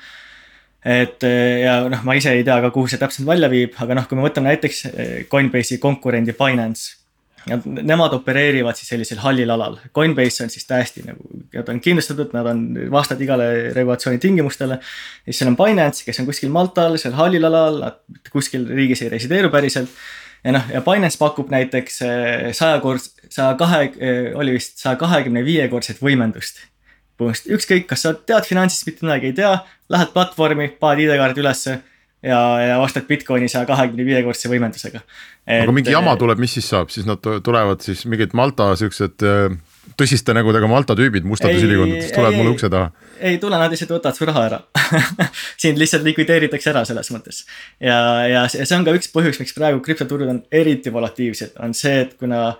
et 0.85 1.23
ja 1.63 1.81
noh, 1.89 2.03
ma 2.07 2.15
ise 2.15 2.31
ei 2.31 2.45
tea 2.47 2.61
ka, 2.63 2.71
kuhu 2.71 2.87
see 2.87 3.01
täpselt 3.01 3.27
välja 3.27 3.49
viib, 3.51 3.75
aga 3.83 3.97
noh, 3.97 4.07
kui 4.07 4.19
me 4.19 4.27
võtame 4.27 4.53
näiteks 4.53 4.85
Coinbase'i 5.31 5.81
konkurendi 5.83 6.35
Binance 6.37 6.95
nemad 7.47 8.13
opereerivad 8.17 8.77
siis 8.77 8.89
sellisel 8.91 9.21
hallil 9.21 9.49
alal. 9.53 9.77
Coinbase 9.95 10.43
on 10.43 10.51
siis 10.51 10.67
täiesti 10.67 11.03
nagu, 11.05 11.23
nad 11.53 11.69
on 11.71 11.79
kindlustatud, 11.83 12.33
nad 12.35 12.49
on, 12.51 12.63
vastavad 12.91 13.23
igale 13.23 13.47
regulatsiooni 13.75 14.19
tingimustele. 14.19 14.79
siis 15.25 15.39
seal 15.39 15.51
on 15.51 15.57
Binance, 15.59 16.05
kes 16.05 16.19
on 16.19 16.27
kuskil 16.29 16.51
Maltal, 16.53 16.97
seal 17.01 17.15
hallil 17.17 17.47
alal, 17.47 17.81
nad 17.85 18.31
kuskil 18.33 18.67
riigis 18.67 19.03
ei 19.05 19.13
resideeru 19.13 19.51
päriselt. 19.53 19.91
Ja 20.47 20.55
noh, 20.55 20.71
ja 20.71 20.81
Binance 20.85 21.19
pakub 21.19 21.51
näiteks 21.51 22.01
eh, 22.05 22.47
sajakord, 22.55 23.03
saja 23.27 23.51
kahe, 23.59 23.83
eh, 23.99 24.31
oli 24.37 24.55
vist 24.55 24.79
saja 24.81 24.95
kahekümne 24.99 25.43
viie 25.45 25.67
kordset 25.71 26.01
võimendust. 26.03 26.63
põhimõtteliselt 27.17 27.55
ükskõik, 27.57 27.87
kas 27.89 28.03
sa 28.05 28.13
tead 28.13 28.45
finantsist 28.45 28.85
mitte 28.85 29.05
midagi 29.07 29.31
ei 29.31 29.37
tea, 29.39 29.55
lähed 29.89 30.11
platvormi, 30.13 30.67
paned 30.77 31.01
ID-kaardi 31.07 31.41
ülesse 31.41 31.71
ja, 32.21 32.41
ja 32.61 32.75
ostad 32.83 33.07
Bitcoini 33.09 33.49
saja 33.49 33.65
kahekümne 33.65 34.05
viiekordse 34.05 34.51
võimendusega. 34.51 35.01
aga 35.63 35.73
mingi 35.73 35.95
jama 35.95 36.13
tuleb, 36.21 36.37
mis 36.43 36.53
siis 36.59 36.69
saab, 36.69 36.93
siis 36.93 37.09
nad 37.09 37.23
tulevad 37.23 37.81
siis 37.81 38.05
mingid 38.05 38.37
Malta 38.37 38.69
siuksed 38.77 39.25
tõsiste 39.97 40.35
nägudega 40.37 40.69
Malta 40.69 40.95
tüübid 40.97 41.25
mustades 41.25 41.63
ülikondades 41.65 42.13
tulevad 42.13 42.37
mulle 42.37 42.53
ukse 42.53 42.69
taha. 42.69 42.91
Ei 43.19 43.37
tule, 43.41 43.57
nad 43.59 43.71
lihtsalt 43.73 43.93
võtavad 43.95 44.17
su 44.17 44.27
raha 44.27 44.43
ära 44.49 44.59
sind 45.61 45.79
lihtsalt 45.81 46.05
likvideeritakse 46.07 46.71
ära 46.73 46.83
selles 46.87 47.11
mõttes. 47.13 47.43
ja, 47.83 47.99
ja 48.29 48.43
see, 48.51 48.67
on 48.77 48.85
ka 48.87 48.95
üks 48.97 49.11
põhjus, 49.13 49.39
miks 49.41 49.55
praegu 49.57 49.81
krüptoturud 49.85 50.33
on 50.33 50.43
eriti 50.51 50.93
volatiivsed, 50.93 51.57
on 51.63 51.75
see, 51.77 52.03
et 52.05 52.17
kuna 52.19 52.57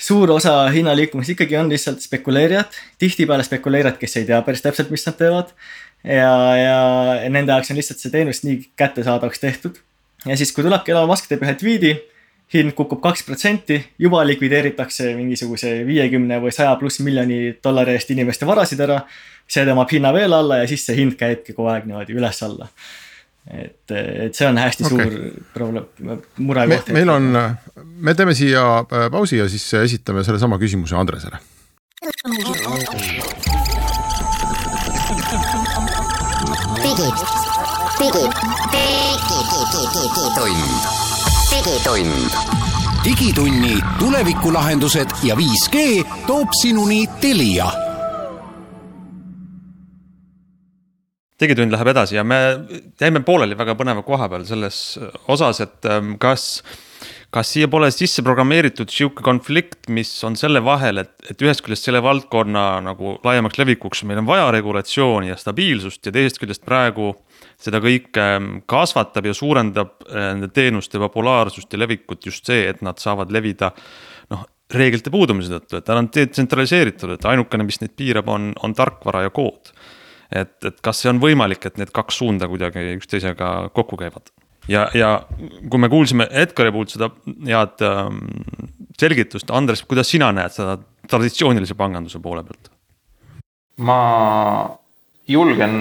suur 0.00 0.32
osa 0.32 0.54
hinnaliikumisest 0.72 1.36
ikkagi 1.36 1.58
on 1.60 1.68
lihtsalt 1.72 2.00
spekuleerijad, 2.04 2.78
tihtipeale 3.00 3.44
spekuleerijad, 3.44 3.98
kes 4.00 4.16
ei 4.20 4.28
tea 4.28 4.40
päris 4.46 4.64
täpselt, 4.64 4.92
mis 4.92 5.04
nad 5.08 5.18
teevad 5.18 5.52
ja, 6.04 6.32
ja 6.56 6.78
nende 7.28 7.52
jaoks 7.52 7.72
on 7.72 7.80
lihtsalt 7.80 8.00
see 8.00 8.12
teenus 8.14 8.44
nii 8.46 8.62
kättesaadavaks 8.80 9.42
tehtud. 9.42 9.76
ja 10.26 10.36
siis, 10.36 10.52
kui 10.56 10.64
tulebki 10.64 10.94
Elon 10.94 11.08
Musk 11.10 11.28
teeb 11.28 11.44
ühe 11.44 11.56
tweet'i, 11.60 11.94
hind 12.54 12.72
kukub 12.74 13.00
kaks 13.02 13.22
protsenti, 13.26 13.78
juba 13.98 14.24
likvideeritakse 14.26 15.14
mingisuguse 15.14 15.86
viiekümne 15.86 16.40
või 16.42 16.50
saja 16.54 16.74
pluss 16.80 17.00
miljoni 17.04 17.56
dollari 17.62 17.92
eest 17.94 18.10
inimeste 18.10 18.46
varasid 18.48 18.80
ära. 18.86 19.00
see 19.50 19.64
tõmbab 19.66 19.90
hinna 19.90 20.12
veel 20.14 20.32
alla 20.32 20.56
ja 20.60 20.66
siis 20.70 20.84
see 20.86 20.96
hind 20.96 21.16
käibki 21.18 21.52
kogu 21.54 21.68
aeg 21.70 21.84
niimoodi 21.86 22.12
üles-alla. 22.14 22.68
et, 23.50 23.90
et 23.90 24.34
see 24.34 24.46
on 24.46 24.58
hästi 24.58 24.84
okay. 24.84 24.96
suur 24.96 25.32
probleem, 25.54 25.84
murekoht 26.38 26.88
me,. 26.88 26.94
meil 26.98 27.10
on, 27.10 27.56
me 27.76 28.14
teeme 28.14 28.34
siia 28.34 28.62
äh, 28.82 29.10
pausi 29.10 29.36
ja 29.38 29.48
siis 29.48 29.74
esitame 29.74 30.24
sellesama 30.24 30.58
küsimuse 30.58 30.96
Andresele. 30.96 31.38
digitund 36.82 37.40
digitund. 41.50 42.30
digitunni 43.04 43.74
tulevikulahendused 43.98 45.10
ja 45.22 45.34
5G 45.34 46.04
toob 46.26 46.52
sinuni 46.62 47.06
Telia 47.20 47.66
digitund 51.40 51.72
läheb 51.72 51.90
edasi 51.90 52.18
ja 52.18 52.24
me 52.24 52.38
jäime 53.00 53.22
pooleli 53.26 53.56
väga 53.58 53.74
põneva 53.78 54.04
koha 54.06 54.28
peal 54.30 54.44
selles 54.46 54.78
osas, 55.32 55.62
et 55.64 55.88
ähm, 55.90 56.12
kas, 56.20 56.62
kas 57.34 57.54
siia 57.54 57.70
pole 57.72 57.88
sisse 57.94 58.22
programmeeritud 58.26 58.92
sihuke 58.92 59.24
konflikt, 59.26 59.88
mis 59.88 60.12
on 60.28 60.36
selle 60.38 60.62
vahel, 60.64 61.02
et, 61.02 61.14
et 61.32 61.42
ühest 61.42 61.64
küljest 61.66 61.88
selle 61.88 62.04
valdkonna 62.04 62.66
nagu 62.84 63.16
laiemaks 63.26 63.58
levikuks 63.58 64.04
meil 64.04 64.22
on 64.22 64.28
vaja 64.28 64.50
regulatsiooni 64.54 65.32
ja 65.32 65.40
stabiilsust 65.40 66.06
ja 66.06 66.14
teisest 66.14 66.42
küljest 66.44 66.66
praegu 66.68 67.14
seda 67.60 67.80
kõike 67.82 68.24
ähm, 68.36 68.48
kasvatab 68.70 69.28
ja 69.28 69.34
suurendab 69.36 69.92
äh, 70.08 70.30
nende 70.34 70.50
teenuste 70.54 71.00
populaarsust 71.02 71.72
ja 71.72 71.82
levikut 71.82 72.26
just 72.26 72.48
see, 72.48 72.66
et 72.70 72.82
nad 72.86 73.00
saavad 73.02 73.32
levida 73.34 73.72
noh, 74.32 74.44
reeglite 74.74 75.12
puudumise 75.12 75.52
tõttu, 75.52 75.80
et 75.80 75.88
nad 75.90 76.02
on 76.02 76.10
detsentraliseeritud, 76.14 77.16
et 77.16 77.26
ainukene, 77.26 77.66
mis 77.66 77.80
neid 77.82 77.96
piirab, 77.98 78.28
on, 78.30 78.52
on 78.64 78.76
tarkvara 78.76 79.24
ja 79.26 79.32
kood. 79.34 79.72
et, 80.30 80.56
et 80.64 80.78
kas 80.84 81.02
see 81.02 81.10
on 81.10 81.18
võimalik, 81.22 81.66
et 81.66 81.80
need 81.80 81.90
kaks 81.94 82.20
suunda 82.22 82.48
kuidagi 82.48 82.94
üksteisega 82.96 83.70
kokku 83.74 83.98
käivad? 84.00 84.30
ja, 84.70 84.86
ja 84.94 85.10
kui 85.70 85.80
me 85.80 85.90
kuulsime 85.90 86.28
Edgari 86.30 86.72
puhul 86.72 86.88
seda 86.90 87.10
head 87.48 87.82
ähm, 87.86 88.20
selgitust, 89.00 89.50
Andres, 89.50 89.82
kuidas 89.88 90.10
sina 90.12 90.30
näed 90.36 90.54
seda 90.54 90.78
traditsioonilise 91.10 91.76
panganduse 91.78 92.20
poole 92.22 92.44
pealt? 92.46 92.70
ma 93.80 94.00
julgen 95.30 95.74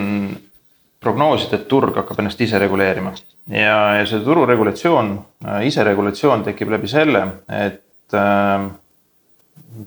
prognoosida, 0.99 1.55
et 1.55 1.67
turg 1.71 1.95
hakkab 1.95 2.19
ennast 2.19 2.41
ise 2.41 2.59
reguleerima 2.59 3.13
ja, 3.49 3.77
ja 3.99 4.05
see 4.05 4.19
tururegulatsioon, 4.25 5.15
äh, 5.47 5.65
iseregulatsioon 5.69 6.43
tekib 6.47 6.71
läbi 6.73 6.89
selle, 6.91 7.25
et 7.47 8.15
äh, 8.17 8.69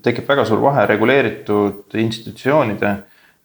tekib 0.03 0.27
väga 0.29 0.45
suur 0.47 0.61
vahe 0.63 0.85
reguleeritud 0.89 1.97
institutsioonide 2.01 2.93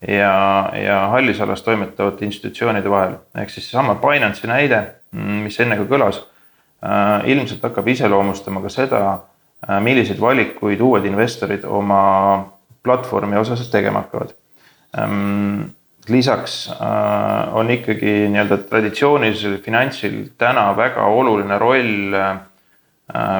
ja, 0.08 0.34
ja 0.78 0.98
hallis 1.14 1.40
alas 1.40 1.62
toimetavate 1.62 2.24
institutsioonide 2.24 2.90
vahel. 2.90 3.18
ehk 3.34 3.50
siis 3.50 3.70
seesama 3.70 3.98
Binance'i 4.02 4.50
näide, 4.50 4.82
mm, 5.12 5.40
mis 5.46 5.60
enne 5.60 5.76
ka 5.76 5.88
kõlas 5.90 6.22
äh,, 6.22 7.30
ilmselt 7.30 7.62
hakkab 7.62 7.88
iseloomustama 7.88 8.62
ka 8.64 8.72
seda 8.72 9.02
äh,, 9.12 9.80
milliseid 9.82 10.20
valikuid 10.20 10.80
uued 10.80 11.04
investorid 11.04 11.64
oma 11.64 12.02
platvormi 12.82 13.36
osas 13.36 13.68
tegema 13.70 14.06
hakkavad 14.06 14.32
ähm, 14.98 15.74
lisaks 16.08 16.70
äh, 16.70 17.54
on 17.56 17.70
ikkagi 17.70 18.28
nii-öelda 18.32 18.58
traditsioonilisel 18.68 19.58
finantsil 19.64 20.20
täna 20.38 20.70
väga 20.76 21.04
oluline 21.06 21.58
roll 21.58 22.14
äh, 22.14 22.40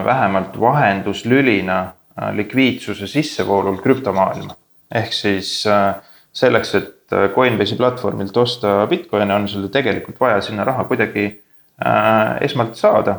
vähemalt 0.04 0.60
vahenduslülina 0.60 1.78
äh, 1.80 2.30
likviidsuse 2.36 3.06
sissevoolul 3.06 3.80
krüptomaailma. 3.82 4.56
ehk 4.94 5.12
siis 5.12 5.66
selleks, 6.32 6.70
et 6.74 6.94
Coinbase'i 7.34 7.76
platvormilt 7.76 8.36
osta 8.36 8.86
Bitcoin'e, 8.88 9.34
on 9.34 9.48
sul 9.48 9.66
tegelikult 9.72 10.20
vaja 10.20 10.40
sinna 10.40 10.64
raha 10.64 10.84
kuidagi 10.88 11.26
esmalt 12.40 12.76
saada. 12.76 13.16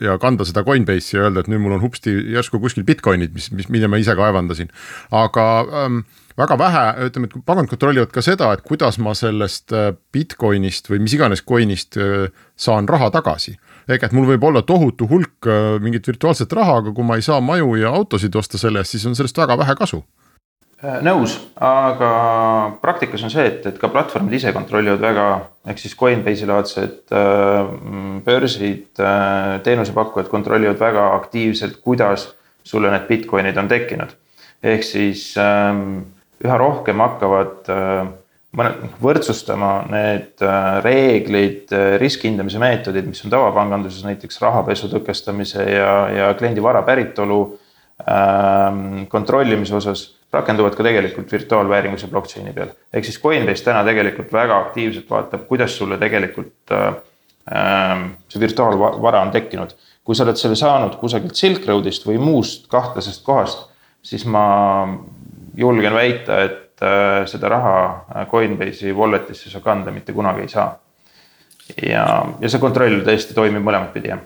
ja 0.00 0.18
kanda 0.22 0.46
seda 0.48 0.64
Coinbase'i 0.66 1.18
ja 1.18 1.26
öelda, 1.26 1.44
et 1.44 1.50
nüüd 1.52 1.62
mul 1.64 1.76
on 1.76 1.84
hupsti 1.84 2.14
järsku 2.34 2.60
kuskil 2.62 2.86
Bitcoinid, 2.88 3.34
mis, 3.36 3.50
mis, 3.52 3.68
mille 3.72 3.90
ma 3.90 4.00
ise 4.00 4.16
kaevandasin. 4.18 4.72
aga 5.12 5.46
ähm, 5.84 6.00
väga 6.40 6.58
vähe, 6.58 6.86
ütleme, 7.08 7.28
et 7.30 7.46
pangad 7.46 7.68
kontrollivad 7.70 8.14
ka 8.14 8.24
seda, 8.24 8.52
et 8.54 8.64
kuidas 8.66 8.98
ma 8.98 9.14
sellest 9.18 9.72
äh, 9.76 9.92
Bitcoinist 10.12 10.90
või 10.90 11.04
mis 11.04 11.14
iganes 11.16 11.44
coin'ist 11.46 12.00
äh, 12.00 12.32
saan 12.56 12.88
raha 12.90 13.12
tagasi 13.14 13.58
ehk 13.88 14.06
et 14.06 14.14
mul 14.16 14.28
võib 14.28 14.44
olla 14.48 14.62
tohutu 14.64 15.08
hulk 15.10 15.48
äh, 15.48 15.76
mingit 15.84 16.06
virtuaalset 16.08 16.52
raha, 16.56 16.80
aga 16.82 16.94
kui 16.96 17.06
ma 17.06 17.18
ei 17.18 17.26
saa 17.26 17.40
maju 17.44 17.74
ja 17.80 17.92
autosid 17.94 18.36
osta 18.36 18.60
selle 18.60 18.82
eest, 18.82 18.96
siis 18.96 19.06
on 19.08 19.16
sellest 19.18 19.38
väga 19.38 19.58
vähe 19.60 19.76
kasu. 19.78 20.02
Äh, 20.84 21.00
nõus, 21.06 21.36
aga 21.56 22.10
praktikas 22.82 23.24
on 23.24 23.32
see, 23.32 23.46
et, 23.48 23.66
et 23.70 23.78
ka 23.80 23.88
platvormid 23.92 24.36
ise 24.36 24.52
kontrollivad 24.52 25.00
väga, 25.00 25.26
ehk 25.72 25.80
siis 25.80 25.96
Coinbase'i 25.96 26.48
laadsed 26.50 27.14
äh, 27.16 27.70
börsid, 28.26 28.90
teenusepakkujad 29.64 30.28
kontrollivad 30.32 30.80
väga 30.80 31.06
aktiivselt, 31.16 31.80
kuidas 31.84 32.28
sulle 32.64 32.92
need 32.92 33.08
Bitcoinid 33.08 33.56
on 33.60 33.70
tekkinud. 33.70 34.12
ehk 34.64 34.84
siis 34.84 35.34
ähm, 35.40 36.04
üha 36.44 36.56
rohkem 36.60 37.00
hakkavad 37.04 37.68
mõne, 38.56 38.90
võrdsustama 39.02 39.72
need 39.90 40.42
äh, 40.44 40.78
reeglid, 40.84 41.72
äh, 41.74 41.96
riskihindamise 42.02 42.60
meetodid, 42.62 43.06
mis 43.08 43.22
on 43.26 43.32
tavapanganduses 43.34 44.04
näiteks 44.06 44.40
rahapesu 44.42 44.90
tõkestamise 44.92 45.66
ja, 45.68 45.92
ja 46.14 46.32
kliendi 46.38 46.62
vara 46.64 46.84
päritolu 46.86 47.40
kontrollimise 49.08 49.76
osas 49.78 50.00
rakenduvad 50.34 50.74
ka 50.74 50.82
tegelikult 50.82 51.30
virtuaalvääringuse 51.32 52.08
blockchain'i 52.10 52.52
peal. 52.52 52.72
ehk 52.92 53.06
siis 53.06 53.20
Coinbase 53.22 53.64
täna 53.64 53.84
tegelikult 53.86 54.32
väga 54.34 54.56
aktiivselt 54.58 55.10
vaatab, 55.10 55.44
kuidas 55.46 55.76
sulle 55.78 55.98
tegelikult 55.98 56.74
ähm, 56.74 58.02
see 58.28 58.40
virtuaalvara 58.42 59.22
on 59.22 59.30
tekkinud. 59.30 59.76
kui 60.04 60.14
sa 60.14 60.26
oled 60.26 60.36
selle 60.36 60.58
saanud 60.58 60.98
kusagilt 60.98 61.38
Silk 61.38 61.68
Roadist 61.70 62.06
või 62.06 62.18
muust 62.18 62.66
kahtlasest 62.68 63.22
kohast, 63.24 63.68
siis 64.02 64.26
ma 64.26 64.44
julgen 65.56 65.94
väita, 65.94 66.42
et 66.42 66.64
Äh, 66.82 67.26
seda 67.26 67.48
raha 67.48 68.04
äh, 68.14 68.26
Coinbase'i 68.26 68.92
wallet'isse 68.92 69.50
sa 69.50 69.60
kanda 69.60 69.92
mitte 69.94 70.12
kunagi 70.12 70.40
ei 70.42 70.48
saa. 70.48 70.78
ja, 71.86 72.02
ja 72.40 72.48
see 72.50 72.60
kontroll 72.60 72.98
tõesti 73.06 73.36
toimib 73.36 73.62
mõlemat 73.62 73.92
pidi, 73.94 74.10
jah 74.10 74.18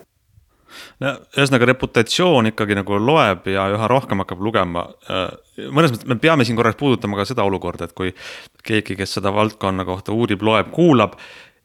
no 1.03 1.13
ühesõnaga 1.37 1.69
reputatsioon 1.71 2.51
ikkagi 2.51 2.77
nagu 2.79 2.99
loeb 3.01 3.47
ja 3.51 3.67
üha 3.73 3.89
rohkem 3.91 4.23
hakkab 4.23 4.41
lugema. 4.43 4.85
Äh, 5.09 5.27
mõnes 5.71 5.93
mõttes 5.95 6.09
me 6.09 6.19
peame 6.21 6.47
siin 6.47 6.59
korraks 6.59 6.79
puudutama 6.79 7.19
ka 7.19 7.27
seda 7.29 7.45
olukorda, 7.47 7.89
et 7.89 7.97
kui 7.97 8.13
keegi, 8.67 8.97
kes 8.99 9.19
seda 9.19 9.33
valdkonna 9.35 9.87
kohta 9.87 10.15
uurib, 10.15 10.43
loeb, 10.45 10.73
kuulab. 10.75 11.19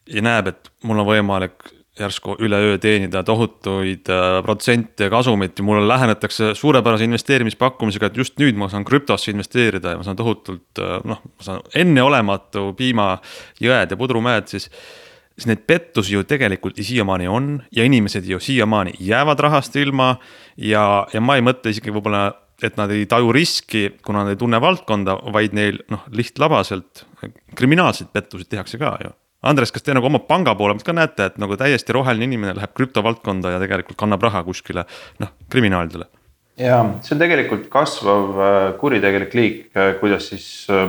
ja 0.04 0.20
näeb, 0.20 0.50
et 0.52 0.68
mul 0.84 1.00
on 1.00 1.06
võimalik 1.08 1.70
järsku 1.98 2.34
üleöö 2.42 2.78
teenida 2.78 3.22
tohutuid 3.22 4.08
äh, 4.10 4.42
protsente 4.42 5.10
kasumit 5.10 5.58
ja 5.58 5.64
mulle 5.64 5.88
lähenetakse 5.88 6.54
suurepärase 6.54 7.04
investeerimispakkumisega, 7.04 8.06
et 8.10 8.16
just 8.16 8.38
nüüd 8.42 8.58
ma 8.58 8.68
saan 8.68 8.84
krüptosse 8.84 9.30
investeerida 9.30 9.94
ja 9.94 10.00
ma 10.00 10.06
saan 10.06 10.18
tohutult 10.18 10.82
äh, 10.82 10.98
noh, 11.06 11.22
ma 11.22 11.46
saan 11.46 11.62
enneolematu 11.74 12.72
piimajõed 12.78 13.94
ja 13.94 13.98
pudrumäed, 13.98 14.50
siis. 14.50 14.70
Siis 15.34 15.48
neid 15.50 15.64
pettusi 15.66 16.14
ju 16.14 16.24
tegelikult 16.28 16.78
siiamaani 16.78 17.28
on 17.28 17.50
ja 17.74 17.84
inimesed 17.84 18.26
ju 18.28 18.40
siiamaani 18.40 18.94
jäävad 19.00 19.40
rahast 19.40 19.76
ilma 19.76 20.16
ja, 20.56 21.06
ja 21.12 21.20
ma 21.20 21.36
ei 21.38 21.44
mõtle 21.44 21.74
isegi 21.74 21.94
võib-olla 21.94 22.30
et 22.62 22.78
nad 22.78 22.90
ei 22.94 23.06
taju 23.10 23.32
riski, 23.34 23.88
kuna 24.04 24.22
nad 24.22 24.34
ei 24.34 24.38
tunne 24.38 24.60
valdkonda, 24.62 25.18
vaid 25.34 25.56
neil 25.56 25.80
noh, 25.90 26.04
lihtlabaselt 26.14 27.04
kriminaalseid 27.58 28.12
pettusi 28.14 28.46
tehakse 28.48 28.78
ka 28.80 28.96
ju 29.02 29.14
Andres, 29.44 29.68
kas 29.74 29.84
te 29.84 29.92
nagu 29.92 30.08
oma 30.08 30.22
panga 30.24 30.54
poole 30.56 30.72
pealt 30.72 30.86
ka 30.86 30.94
näete, 30.96 31.26
et 31.28 31.34
nagu 31.42 31.56
täiesti 31.60 31.92
roheline 31.92 32.24
inimene 32.30 32.54
läheb 32.56 32.72
krüptovaldkonda 32.76 33.52
ja 33.52 33.58
tegelikult 33.60 33.98
kannab 34.00 34.22
raha 34.24 34.40
kuskile 34.46 34.86
noh, 35.20 35.34
kriminaalidele? 35.52 36.08
ja 36.60 36.78
see 37.02 37.16
on 37.16 37.20
tegelikult 37.20 37.66
kasvav 37.72 38.38
äh, 38.38 38.68
kuritegelik 38.80 39.34
liik, 39.34 39.58
äh, 39.74 39.96
kuidas 40.00 40.30
siis 40.30 40.46
äh, 40.70 40.86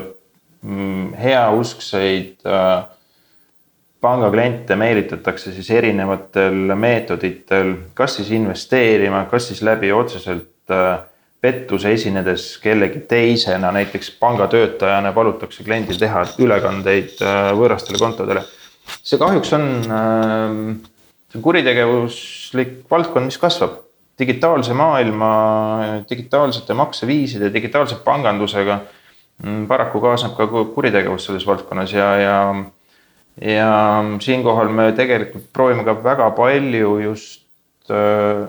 mm, 0.61 1.15
heauskseid 1.19 2.45
pangakliente 4.05 4.77
meelitatakse 4.77 5.51
siis 5.55 5.71
erinevatel 5.73 6.75
meetoditel, 6.77 7.73
kas 7.97 8.19
siis 8.19 8.31
investeerima, 8.37 9.25
kas 9.31 9.49
siis 9.49 9.65
läbi 9.65 9.91
otseselt 9.95 10.73
pettuse 11.45 11.93
esinedes 11.93 12.47
kellegi 12.63 13.03
teisena, 13.09 13.69
näiteks 13.75 14.11
pangatöötajana 14.21 15.11
palutakse 15.13 15.63
kliendil 15.65 15.99
teha 16.01 16.23
ülekandeid 16.41 17.21
äh, 17.21 17.49
võõrastele 17.57 18.01
kontodele. 18.01 18.45
see 19.05 19.19
kahjuks 19.21 19.53
on, 19.57 19.65
ähm, 19.99 20.59
see 21.29 21.39
on 21.39 21.45
kuritegevuslik 21.45 22.77
valdkond, 22.91 23.29
mis 23.29 23.41
kasvab. 23.41 23.81
digitaalse 24.19 24.73
maailma, 24.73 25.29
digitaalsete 26.09 26.73
makseviiside, 26.73 27.49
digitaalse 27.53 27.97
pangandusega 28.03 28.77
mm, 29.43 29.65
paraku 29.67 29.99
kaasneb 29.99 30.37
ka 30.37 30.47
kuritegevus 30.47 31.25
selles 31.27 31.43
valdkonnas 31.47 31.91
ja, 31.93 32.07
ja 32.21 32.37
ja 33.41 34.03
siinkohal 34.23 34.69
me 34.71 34.91
tegelikult 34.95 35.49
proovime 35.53 35.83
ka 35.83 35.97
väga 36.03 36.29
palju 36.37 36.97
just 37.03 37.91
äh, 37.91 38.47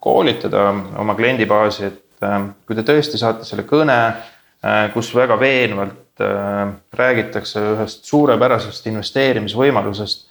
koolitada 0.00 0.70
oma 0.98 1.14
kliendibaasi, 1.14 1.84
et 1.84 2.00
Äh, 2.20 2.42
kui 2.68 2.76
te 2.76 2.84
tõesti 2.84 3.18
saate 3.20 3.46
selle 3.48 3.64
kõne, 3.68 3.96
äh, 4.60 4.84
kus 4.94 5.12
väga 5.16 5.38
veenvalt 5.40 5.96
räägitakse 6.20 7.62
ühest 7.64 8.04
suurepärasest 8.04 8.90
investeerimisvõimalusest, 8.90 10.26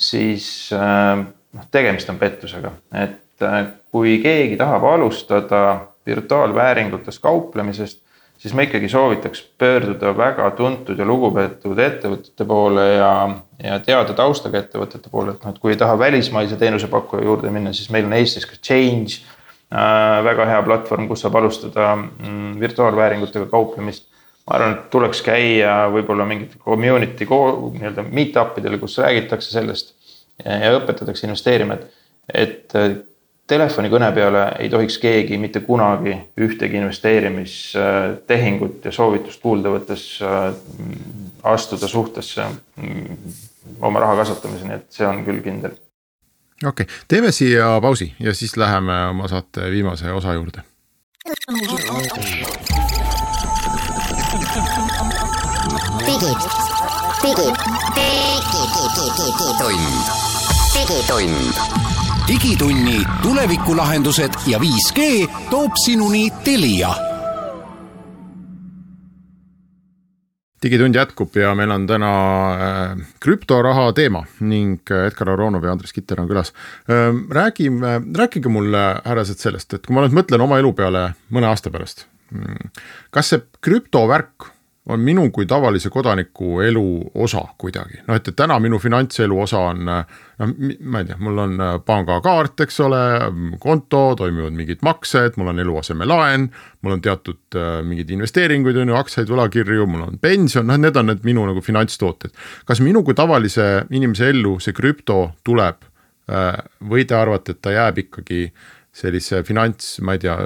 siis 0.00 0.46
noh, 0.72 1.66
tegemist 1.74 2.08
on 2.08 2.16
pettusega, 2.16 2.70
et 2.96 3.44
kui 3.92 4.14
keegi 4.24 4.56
tahab 4.56 4.86
alustada 4.88 5.60
virtuaalvääringutes 6.08 7.20
kauplemisest, 7.20 8.00
siis 8.44 8.52
ma 8.52 8.66
ikkagi 8.66 8.90
soovitaks 8.92 9.40
pöörduda 9.58 10.12
väga 10.16 10.50
tuntud 10.58 10.98
ja 11.00 11.06
lugupeetud 11.08 11.78
ettevõtete 11.80 12.44
poole 12.48 12.84
ja, 12.90 13.12
ja 13.64 13.78
teada 13.80 14.12
taustaga 14.16 14.60
ettevõtete 14.60 15.08
poole, 15.12 15.32
et 15.32 15.46
noh, 15.46 15.54
et 15.54 15.62
kui 15.62 15.72
ei 15.72 15.80
taha 15.80 15.96
välismaise 15.98 16.60
teenusepakkuja 16.60 17.24
juurde 17.24 17.52
minna, 17.54 17.72
siis 17.72 17.88
meil 17.94 18.04
on 18.10 18.18
Eestis 18.20 18.44
ka 18.50 18.60
Change 18.60 19.24
Äh, 19.74 20.20
väga 20.22 20.44
hea 20.46 20.58
platvorm, 20.62 21.08
kus 21.10 21.24
saab 21.24 21.34
alustada 21.40 21.94
mm, 21.96 22.58
virtuaalvääringutega 22.60 23.46
kauplemist. 23.50 24.10
ma 24.44 24.58
arvan, 24.58 24.74
et 24.74 24.90
tuleks 24.92 25.22
käia 25.24 25.86
võib-olla 25.88 26.26
mingite 26.28 26.58
community 26.60 27.24
nii-öelda 27.24 28.02
meet-up 28.04 28.58
idel, 28.60 28.76
kus 28.76 28.98
räägitakse 29.00 29.48
sellest 29.54 29.94
ja, 30.44 30.74
õpetatakse 30.76 31.24
investeerima, 31.24 31.78
et, 31.78 31.86
et 32.28 32.76
telefonikõne 33.46 34.12
peale 34.16 34.44
ei 34.58 34.70
tohiks 34.72 34.96
keegi 34.98 35.38
mitte 35.38 35.60
kunagi 35.60 36.16
ühtegi 36.40 36.76
investeerimistehingut 36.80 38.84
ja 38.84 38.92
soovitust 38.92 39.40
kuulda 39.42 39.68
võttes 39.74 40.22
äh, 40.24 40.54
astuda 41.42 41.88
suhtesse 41.88 42.42
mm, 42.76 43.16
oma 43.84 44.00
raha 44.00 44.16
kasvatamiseni, 44.22 44.74
et 44.74 44.86
see 44.92 45.06
on 45.06 45.24
küll 45.26 45.40
kindel 45.44 45.70
okei 46.64 46.84
okay., 46.84 46.96
teeme 47.08 47.32
siia 47.32 47.80
pausi 47.82 48.14
ja 48.20 48.34
siis 48.34 48.56
läheme 48.56 49.06
oma 49.10 49.28
saate 49.28 49.70
viimase 49.70 50.12
osa 50.12 50.34
juurde. 50.34 50.62
digitund, 56.06 56.50
digitund, 59.54 59.84
digitund. 60.74 61.93
Digitunni 62.28 63.04
tulevikulahendused 63.22 64.32
ja 64.46 64.58
5G 64.58 65.26
toob 65.50 65.76
sinuni 65.84 66.30
Telia 66.44 66.94
digitund 70.64 70.96
jätkub 70.96 71.36
ja 71.36 71.50
meil 71.54 71.72
on 71.74 71.84
täna 71.86 72.12
äh, 72.54 73.02
krüptoraha 73.20 73.90
teema 73.92 74.22
ning 74.40 74.80
äh, 74.88 75.10
Edgar 75.10 75.34
Aronov 75.34 75.66
ja 75.66 75.74
Andres 75.74 75.92
Kitter 75.92 76.22
on 76.22 76.30
külas. 76.30 76.54
Ähm, 76.88 77.26
räägime, 77.28 77.98
rääkige 78.16 78.48
mulle, 78.48 78.84
härrased, 79.04 79.42
sellest, 79.44 79.76
et 79.76 79.84
kui 79.84 79.96
ma 79.96 80.06
nüüd 80.06 80.16
mõtlen 80.16 80.40
oma 80.40 80.62
elu 80.62 80.72
peale 80.76 81.04
mõne 81.28 81.50
aasta 81.50 81.72
pärast. 81.74 82.06
Mm, 82.32 82.72
kas 83.12 83.34
see 83.34 83.44
krüptovärk 83.64 84.53
on 84.88 85.00
minu 85.00 85.30
kui 85.32 85.46
tavalise 85.48 85.88
kodaniku 85.90 86.58
elu 86.60 86.88
osa 87.24 87.40
kuidagi, 87.58 88.02
noh 88.04 88.18
et, 88.18 88.28
et 88.28 88.36
täna 88.36 88.58
minu 88.60 88.76
finantselu 88.78 89.38
osa 89.40 89.62
on 89.70 89.80
noh, 89.88 90.02
ma 90.84 91.00
ei 91.00 91.08
tea, 91.08 91.16
mul 91.24 91.40
on 91.40 91.54
äh, 91.62 91.72
pangakaart, 91.86 92.60
eks 92.66 92.80
ole, 92.84 93.00
konto, 93.62 94.02
toimivad 94.18 94.52
mingid 94.56 94.84
maksed, 94.84 95.38
mul 95.40 95.54
on 95.54 95.64
eluasemelaen, 95.64 96.46
mul 96.84 96.96
on 96.98 97.04
teatud 97.04 97.56
äh, 97.56 97.80
mingeid 97.86 98.12
investeeringuid, 98.16 98.82
on 98.82 98.92
ju, 98.92 98.98
aktsiaid, 99.00 99.32
võlakirju, 99.32 99.88
mul 99.88 100.04
on 100.10 100.20
pension, 100.20 100.68
noh, 100.68 100.80
need 100.80 101.00
on 101.00 101.08
need 101.12 101.24
minu 101.24 101.48
nagu 101.48 101.64
finantstooted. 101.64 102.36
kas 102.68 102.84
minu 102.84 103.04
kui 103.06 103.16
tavalise 103.16 103.86
inimese 103.90 104.28
ellu 104.34 104.58
see 104.60 104.76
krüpto 104.76 105.20
tuleb 105.46 105.80
äh, 106.28 106.54
või 106.92 107.08
te 107.08 107.16
arvate, 107.16 107.56
et 107.56 107.64
ta 107.64 107.72
jääb 107.72 108.04
ikkagi 108.04 108.46
sellise 108.94 109.40
finants, 109.48 109.96
ma 110.04 110.14
ei 110.14 110.20
tea, 110.22 110.36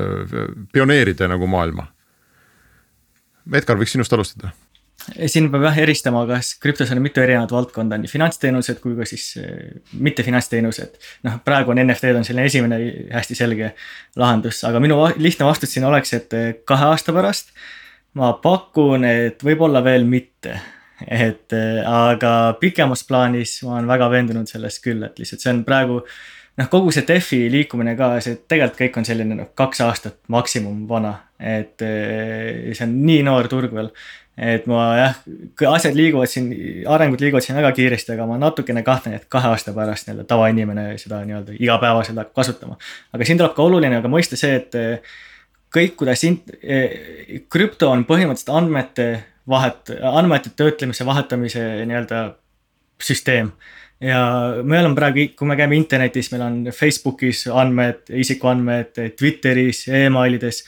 pioneeride 0.73 1.27
nagu 1.29 1.51
maailma 1.51 1.91
Edgar, 3.55 3.79
võiks 3.81 3.95
sinust 3.97 4.13
alustada? 4.13 4.53
siin 5.09 5.47
peab 5.49 5.63
jah 5.69 5.79
eristama, 5.81 6.25
kas 6.29 6.51
krüptos 6.61 6.91
on 6.93 7.01
mitu 7.01 7.23
erinevat 7.23 7.53
valdkonda, 7.55 7.97
nii 8.01 8.11
finantsteenused 8.11 8.81
kui 8.83 8.97
ka 8.99 9.07
siis 9.09 9.31
eh, 9.41 9.79
mitte 9.97 10.25
finantsteenused. 10.27 10.99
noh, 11.25 11.39
praegu 11.47 11.73
on 11.73 11.81
NFT-d 11.85 12.19
on 12.21 12.27
selline 12.27 12.49
esimene 12.51 12.79
hästi 13.15 13.37
selge 13.39 13.73
lahendus, 14.21 14.61
aga 14.69 14.83
minu 14.85 14.99
lihtne 15.17 15.49
vastus 15.49 15.73
siin 15.73 15.87
oleks, 15.89 16.13
et 16.19 16.35
eh, 16.37 16.49
kahe 16.69 16.91
aasta 16.91 17.15
pärast 17.17 17.55
ma 18.19 18.35
pakun, 18.43 19.07
et 19.09 19.45
võib-olla 19.45 19.81
veel 19.87 20.05
mitte 20.09 20.59
et 21.07 21.55
eh, 21.55 21.81
aga 21.87 22.59
pikemas 22.61 23.05
plaanis 23.09 23.61
ma 23.65 23.79
olen 23.79 23.89
väga 23.89 24.11
veendunud 24.13 24.51
selles 24.51 24.81
küll, 24.85 25.05
et 25.07 25.21
lihtsalt 25.21 25.45
see 25.45 25.55
on 25.55 25.63
praegu 25.69 26.03
noh, 26.59 26.69
kogu 26.71 26.93
see 26.95 27.07
DeFi 27.07 27.45
liikumine 27.53 27.97
ka, 27.99 28.17
see 28.25 28.41
tegelikult 28.51 28.83
kõik 28.83 29.01
on 29.01 29.09
selline 29.09 29.39
noh, 29.39 29.51
kaks 29.59 29.83
aastat 29.87 30.21
maksimum 30.33 30.85
vana 30.91 31.17
et 31.39 31.83
eh, 31.87 32.73
see 32.75 32.87
on 32.87 32.97
nii 33.07 33.21
noor 33.27 33.49
turg 33.51 33.75
veel. 33.75 33.93
et 34.39 34.67
ma 34.71 34.83
jah, 34.95 35.15
asjad 35.73 35.97
liiguvad 35.99 36.31
siin, 36.31 36.51
arengud 36.87 37.23
liiguvad 37.23 37.43
siin 37.43 37.57
väga 37.59 37.73
kiiresti, 37.75 38.13
aga 38.15 38.27
ma 38.31 38.37
natukene 38.39 38.85
kahtlen, 38.87 39.17
et 39.19 39.25
kahe 39.31 39.51
aasta 39.51 39.75
pärast 39.75 40.07
nii-öelda 40.07 40.27
tavainimene 40.31 40.85
seda 41.03 41.25
nii-öelda 41.27 41.57
igapäevaselt 41.59 42.21
hakkab 42.21 42.37
kasutama. 42.43 42.79
aga 43.15 43.27
siin 43.27 43.41
tuleb 43.41 43.57
ka 43.57 43.67
oluline 43.67 43.99
ka 44.03 44.11
mõista 44.11 44.39
see, 44.39 44.61
et 44.61 44.79
eh, 44.79 45.17
kõik, 45.75 45.97
kuidas 46.03 46.23
int-, 46.27 46.55
eh, 46.63 47.43
krüpto 47.51 47.91
on 47.91 48.07
põhimõtteliselt 48.07 48.55
andmete 48.55 49.09
vahet, 49.49 49.95
andmete 50.03 50.55
töötlemise, 50.55 51.07
vahetamise 51.07 51.65
nii-öelda 51.89 52.23
süsteem 53.03 53.53
ja 54.01 54.21
me 54.63 54.79
oleme 54.81 54.95
praegu, 54.95 55.31
kui 55.37 55.49
me 55.49 55.57
käime 55.59 55.79
internetis, 55.79 56.33
meil 56.33 56.45
on 56.45 56.61
Facebookis 56.75 57.47
andmed, 57.51 58.05
isikuandmed, 58.15 59.01
Twitteris 59.19 59.87
e, 59.89 60.05
emailides 60.07 60.63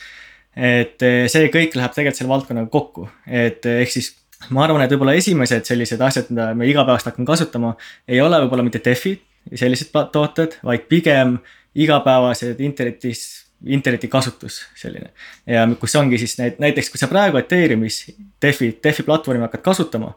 et 0.56 1.04
eh, 1.06 1.26
see 1.30 1.50
kõik 1.52 1.76
läheb 1.78 1.94
tegelikult 1.94 2.18
selle 2.18 2.32
valdkonnaga 2.32 2.70
kokku, 2.72 3.06
et 3.26 3.66
eh, 3.68 3.82
ehk 3.84 3.94
siis 3.94 4.10
ma 4.50 4.64
arvan, 4.64 4.82
et 4.84 4.92
võib-olla 4.92 5.14
esimesed 5.18 5.68
sellised 5.68 6.00
asjad, 6.02 6.30
mida 6.32 6.50
me 6.56 6.68
igapäevaselt 6.70 7.12
hakkame 7.12 7.28
kasutama, 7.28 7.74
ei 8.08 8.22
ole 8.24 8.40
võib-olla 8.44 8.64
mitte 8.66 8.82
DeFi, 8.84 9.14
sellised 9.54 9.92
tooted, 10.12 10.58
vaid 10.66 10.88
pigem 10.90 11.38
igapäevased 11.78 12.60
internetis, 12.64 13.24
interneti 13.70 14.08
kasutus 14.10 14.62
selline. 14.78 15.12
ja 15.46 15.66
kus 15.78 15.94
ongi 16.00 16.18
siis 16.18 16.38
näit-, 16.40 16.58
näiteks 16.62 16.90
kui 16.90 16.98
sa 17.00 17.08
praegu 17.10 17.38
Ethereumis 17.38 18.02
DeFi, 18.42 18.72
DeFi 18.82 19.04
platvormi 19.06 19.44
hakkad 19.46 19.62
kasutama. 19.62 20.14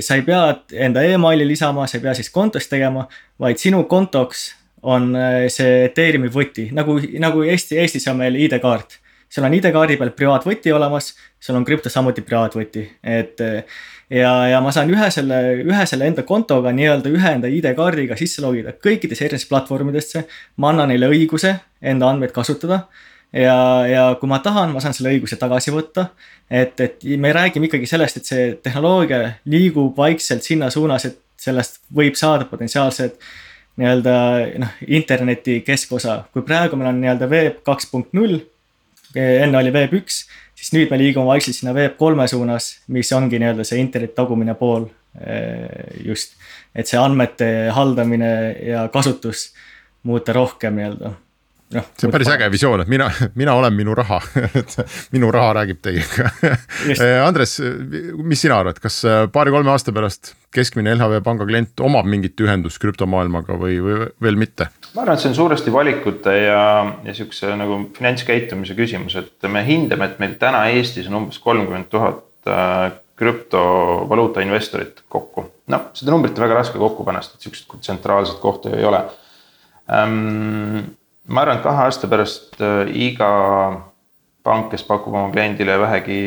Sa 0.00 0.16
ei 0.18 0.22
pea 0.26 0.42
enda 0.86 1.02
emaili 1.06 1.46
lisama, 1.48 1.86
sa 1.88 1.96
ei 1.96 2.04
pea 2.04 2.14
siis 2.14 2.28
kontost 2.30 2.68
tegema, 2.68 3.06
vaid 3.40 3.60
sinu 3.62 3.84
kontoks 3.88 4.50
on 4.86 5.10
äh, 5.16 5.46
see 5.52 5.86
Ethereumi 5.88 6.30
võti, 6.32 6.68
nagu, 6.76 6.98
nagu 7.22 7.44
Eesti, 7.46 7.78
Eestis 7.80 8.06
on 8.12 8.20
meil 8.20 8.36
ID-kaart. 8.46 8.98
sul 9.28 9.44
on 9.44 9.54
ID-kaardi 9.56 9.96
peal 9.98 10.12
privaatvõti 10.14 10.72
olemas, 10.72 11.14
sul 11.40 11.56
on 11.58 11.64
krüptos 11.66 11.92
samuti 11.92 12.22
privaatvõti, 12.22 12.84
et. 13.02 13.40
ja, 14.10 14.32
ja 14.52 14.60
ma 14.62 14.70
saan 14.72 14.92
ühe 14.92 15.08
selle, 15.10 15.40
ühe 15.64 15.86
selle 15.86 16.06
enda 16.06 16.22
kontoga 16.22 16.70
nii-öelda 16.72 17.10
ühe 17.10 17.32
enda 17.38 17.50
ID-kaardiga 17.50 18.16
sisse 18.16 18.44
logida 18.44 18.76
kõikidesse 18.76 19.26
erinevatesse 19.26 19.50
platvormidesse. 19.50 20.24
ma 20.56 20.70
annan 20.70 20.92
neile 20.92 21.10
õiguse 21.10 21.56
enda 21.82 22.12
andmeid 22.12 22.36
kasutada 22.36 22.84
ja, 23.32 23.58
ja 23.90 24.04
kui 24.20 24.30
ma 24.30 24.40
tahan, 24.44 24.72
ma 24.74 24.82
saan 24.82 24.94
selle 24.96 25.14
õiguse 25.14 25.38
tagasi 25.40 25.74
võtta. 25.74 26.10
et, 26.50 26.80
et 26.80 27.04
me 27.18 27.32
räägime 27.32 27.70
ikkagi 27.70 27.88
sellest, 27.90 28.20
et 28.20 28.30
see 28.30 28.50
tehnoloogia 28.62 29.38
liigub 29.50 29.96
vaikselt 29.96 30.46
sinna 30.46 30.70
suunas, 30.70 31.04
et 31.08 31.20
sellest 31.40 31.80
võib 31.94 32.16
saada 32.16 32.46
potentsiaalsed 32.48 33.18
nii-öelda 33.76 34.12
noh, 34.62 34.76
interneti 34.88 35.60
keskosa, 35.66 36.22
kui 36.32 36.44
praegu 36.46 36.78
meil 36.78 36.94
on 36.94 37.00
nii-öelda 37.02 37.28
veeb 37.30 37.64
kaks 37.66 37.90
punkt 37.92 38.14
null 38.16 38.40
enne 39.16 39.58
oli 39.58 39.72
Web 39.74 39.94
üks, 39.96 40.24
siis 40.56 40.72
nüüd 40.74 40.92
me 40.92 40.98
liigume 41.00 41.28
vaikselt 41.28 41.58
sinna 41.58 41.74
Web 41.76 41.96
kolme 42.00 42.26
suunas, 42.28 42.76
mis 42.92 43.12
ongi 43.16 43.40
nii-öelda 43.40 43.66
see 43.66 43.80
interneti 43.82 44.16
tagumine 44.16 44.56
pool 44.58 44.88
eh, 45.20 46.02
just. 46.04 46.36
et 46.76 46.88
see 46.88 46.98
andmete 47.00 47.70
haldamine 47.72 48.30
ja 48.66 48.88
kasutus 48.92 49.50
muuta 50.04 50.34
rohkem 50.36 50.76
nii-öelda 50.76 51.14
noh. 51.74 51.86
see 51.98 52.08
on 52.08 52.14
päris 52.14 52.30
äge 52.30 52.48
visioon, 52.52 52.82
et 52.84 52.90
mina, 52.90 53.08
mina 53.40 53.54
olen 53.58 53.74
minu 53.74 53.94
raha 53.96 54.20
et 54.60 54.76
minu 55.14 55.30
raha 55.34 55.54
räägib 55.60 55.80
teiega 55.84 56.30
eh, 56.94 57.20
Andres, 57.22 57.56
mis 58.22 58.42
sina 58.44 58.60
arvad, 58.62 58.80
kas 58.82 59.00
eh, 59.06 59.22
paari-kolme 59.32 59.72
aasta 59.72 59.94
pärast 59.96 60.34
keskmine 60.54 60.94
LHV 60.94 61.22
panga 61.26 61.46
klient 61.48 61.84
omab 61.84 62.08
mingit 62.10 62.38
ühendust 62.42 62.80
krüptomaailmaga 62.82 63.58
või, 63.60 63.78
või 63.84 64.10
veel 64.22 64.38
mitte? 64.40 64.70
ma 64.94 65.04
arvan, 65.04 65.16
et 65.16 65.24
see 65.24 65.32
on 65.32 65.40
suuresti 65.40 65.74
valikute 65.74 66.36
ja, 66.38 66.60
ja 67.06 67.16
sihukese 67.16 67.56
nagu 67.58 67.80
finantskäitumise 67.96 68.76
küsimus, 68.78 69.18
et 69.20 69.50
me 69.50 69.64
hindame, 69.66 70.10
et 70.10 70.22
meil 70.22 70.38
täna 70.40 70.66
Eestis 70.72 71.10
on 71.10 71.20
umbes 71.22 71.40
kolmkümmend 71.42 71.90
tuhat 71.92 72.48
äh, 72.50 72.94
krüptovaluuta 73.16 74.44
investorit 74.44 75.02
kokku. 75.08 75.46
noh, 75.72 75.88
seda 75.96 76.12
numbrit 76.12 76.36
on 76.38 76.46
väga 76.46 76.60
raske 76.60 76.78
kokku 76.80 77.04
panna, 77.04 77.22
sest 77.24 77.36
et 77.36 77.46
sihukest 77.46 77.76
tsentraalset 77.80 78.38
kohta 78.42 78.70
ju 78.70 78.78
ei 78.80 78.88
ole 78.88 79.02
ähm, 79.92 80.84
ma 81.26 81.42
arvan, 81.42 81.58
et 81.58 81.64
kahe 81.66 81.84
aasta 81.86 82.08
pärast 82.10 82.60
äh, 82.62 82.88
iga 82.94 83.30
pank, 84.46 84.70
kes 84.70 84.84
pakub 84.86 85.14
oma 85.14 85.30
kliendile 85.34 85.78
vähegi 85.80 86.20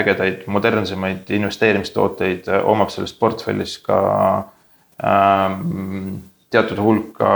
ägedaid, 0.00 0.46
modernsemaid 0.50 1.30
investeerimistooteid, 1.38 2.48
äh, 2.48 2.62
omab 2.64 2.92
selles 2.94 3.12
portfellis 3.16 3.76
ka 3.84 3.98
ähm, 5.04 6.22
teatud 6.50 6.80
hulka 6.80 7.32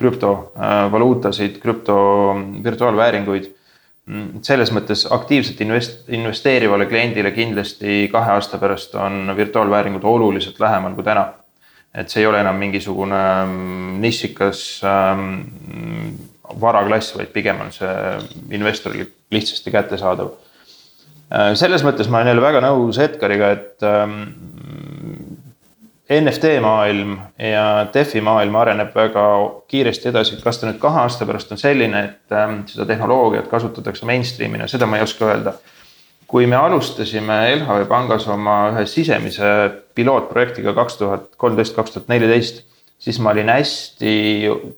krüptovaluutasid 0.00 1.58
äh,, 1.58 1.60
krüpto 1.62 1.98
virtuaalvääringuid. 2.64 3.50
Mm, 4.10 4.40
selles 4.42 4.72
mõttes 4.74 5.04
aktiivselt 5.14 5.60
invest-, 5.62 6.08
investeerivale 6.10 6.88
kliendile 6.90 7.30
kindlasti 7.36 8.08
kahe 8.10 8.32
aasta 8.34 8.58
pärast 8.58 8.96
on 8.98 9.30
virtuaalvääringud 9.36 10.02
oluliselt 10.02 10.58
lähemal 10.60 10.96
kui 10.96 11.06
täna 11.06 11.28
et 11.94 12.08
see 12.08 12.22
ei 12.22 12.28
ole 12.28 12.40
enam 12.40 12.56
mingisugune 12.60 13.20
mm, 13.44 13.98
nišikas 14.00 14.62
ähm, 14.88 15.26
varaklass, 16.60 17.16
vaid 17.16 17.32
pigem 17.34 17.60
on 17.64 17.72
see 17.74 17.92
investorile 18.56 19.10
lihtsasti 19.32 19.74
kättesaadav 19.74 20.32
äh,. 21.32 21.52
selles 21.58 21.84
mõttes 21.84 22.08
ma 22.08 22.20
olen 22.20 22.32
jälle 22.32 22.44
väga 22.44 22.64
nõus 22.64 23.00
Edgariga, 23.02 23.52
et 23.58 23.86
ähm, 23.88 24.18
NFT 26.12 26.56
maailm 26.60 27.16
ja 27.38 27.86
DeFi 27.94 28.20
maailm 28.20 28.56
areneb 28.60 28.96
väga 28.96 29.26
kiiresti 29.70 30.10
edasi, 30.10 30.40
kas 30.44 30.58
ta 30.60 30.68
nüüd 30.68 30.80
kahe 30.82 31.04
aasta 31.04 31.28
pärast 31.28 31.52
on 31.54 31.60
selline, 31.60 32.02
et 32.04 32.34
seda 32.72 32.84
tehnoloogiat 32.88 33.48
kasutatakse 33.48 34.08
mainstream'ina, 34.08 34.68
seda 34.68 34.88
ma 34.88 34.98
ei 34.98 35.06
oska 35.06 35.30
öelda 35.30 35.54
kui 36.32 36.46
me 36.48 36.56
alustasime 36.56 37.34
LHV 37.58 37.84
pangas 37.90 38.24
oma 38.32 38.70
ühe 38.70 38.86
sisemise 38.88 39.48
pilootprojektiga 39.92 40.72
kaks 40.72 40.96
tuhat 40.96 41.26
kolmteist, 41.36 41.74
kaks 41.76 41.92
tuhat 41.92 42.08
neliteist, 42.08 42.62
siis 42.96 43.18
ma 43.20 43.34
olin 43.34 43.52
hästi 43.52 44.14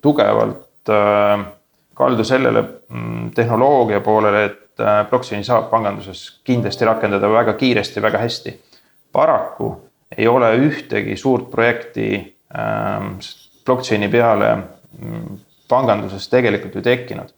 tugevalt 0.02 0.90
äh, 0.90 1.44
kaldu 1.94 2.26
sellele 2.26 2.64
mm, 2.64 3.30
tehnoloogia 3.38 4.02
poolele, 4.02 4.44
et 4.48 4.82
äh, 4.82 5.04
blockchain'i 5.10 5.46
saab 5.46 5.70
panganduses 5.70 6.24
kindlasti 6.44 6.90
rakendada 6.90 7.30
väga 7.30 7.54
kiiresti, 7.60 8.02
väga 8.02 8.24
hästi. 8.26 8.58
paraku 9.14 9.70
ei 10.18 10.26
ole 10.26 10.50
ühtegi 10.58 11.14
suurt 11.16 11.50
projekti 11.54 12.08
äh, 12.18 13.10
blockchain'i 13.64 14.10
peale 14.10 14.56
mm, 14.56 15.38
panganduses 15.70 16.26
tegelikult 16.28 16.74
ju 16.74 16.82
tekkinud. 16.82 17.30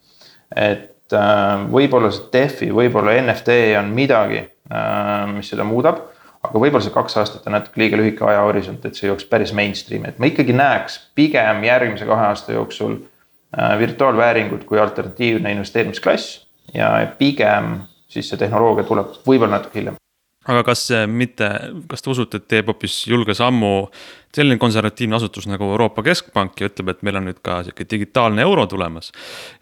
et 0.57 0.96
et 1.07 1.17
äh, 1.17 1.65
võib-olla 1.71 2.11
see 2.11 2.29
DeFi, 2.33 2.71
võib-olla 2.75 3.15
NFT 3.23 3.57
on 3.79 3.93
midagi, 3.95 4.43
äh, 4.71 5.27
mis 5.33 5.53
seda 5.53 5.67
muudab. 5.67 6.03
aga 6.47 6.61
võib-olla 6.63 6.85
see 6.85 6.95
kaks 6.95 7.17
aastat 7.19 7.47
on 7.49 7.57
natuke 7.57 7.81
liiga 7.81 7.99
lühike 7.99 8.23
ajahorisont, 8.23 8.85
et 8.87 8.95
see 8.95 9.09
jooks 9.09 9.25
päris 9.27 9.51
mainstream'i, 9.57 10.13
et 10.13 10.19
ma 10.23 10.29
ikkagi 10.31 10.55
näeks 10.55 11.01
pigem 11.19 11.65
järgmise 11.67 12.07
kahe 12.07 12.29
aasta 12.29 12.55
jooksul 12.55 13.01
äh, 13.01 13.79
virtuaalvääringut 13.79 14.65
kui 14.65 14.79
alternatiivne 14.79 15.53
investeerimisklass. 15.57 16.47
ja 16.75 17.07
pigem 17.19 17.81
siis 18.09 18.29
see 18.31 18.39
tehnoloogia 18.39 18.87
tuleb 18.87 19.15
võib-olla 19.27 19.59
natuke 19.59 19.81
hiljem 19.81 19.99
aga 20.47 20.63
kas 20.67 20.89
mitte, 21.11 21.49
kas 21.91 22.05
te 22.05 22.11
usute, 22.13 22.41
et 22.41 22.49
teeb 22.49 22.71
hoopis 22.71 23.01
julge 23.11 23.35
sammu 23.35 23.73
selline 24.37 24.59
konservatiivne 24.61 25.17
asutus 25.17 25.47
nagu 25.49 25.65
Euroopa 25.73 26.03
Keskpank 26.05 26.61
ja 26.61 26.69
ütleb, 26.69 26.91
et 26.93 27.03
meil 27.07 27.19
on 27.21 27.29
nüüd 27.31 27.39
ka 27.45 27.61
sihuke 27.65 27.87
digitaalne 27.89 28.45
euro 28.45 28.67
tulemas. 28.69 29.13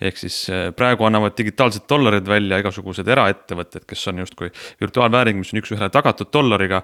ehk 0.01 0.18
siis 0.18 0.38
eh, 0.51 0.70
praegu 0.77 1.07
annavad 1.07 1.37
digitaalsed 1.38 1.87
dollarid 1.90 2.29
välja 2.29 2.59
igasugused 2.62 3.09
eraettevõtted, 3.09 3.87
kes 3.88 4.07
on 4.11 4.23
justkui 4.25 4.51
virtuaalvääring, 4.83 5.38
mis 5.38 5.53
on 5.55 5.62
üks-ühele 5.62 5.90
tagatud 5.94 6.33
dollariga. 6.33 6.83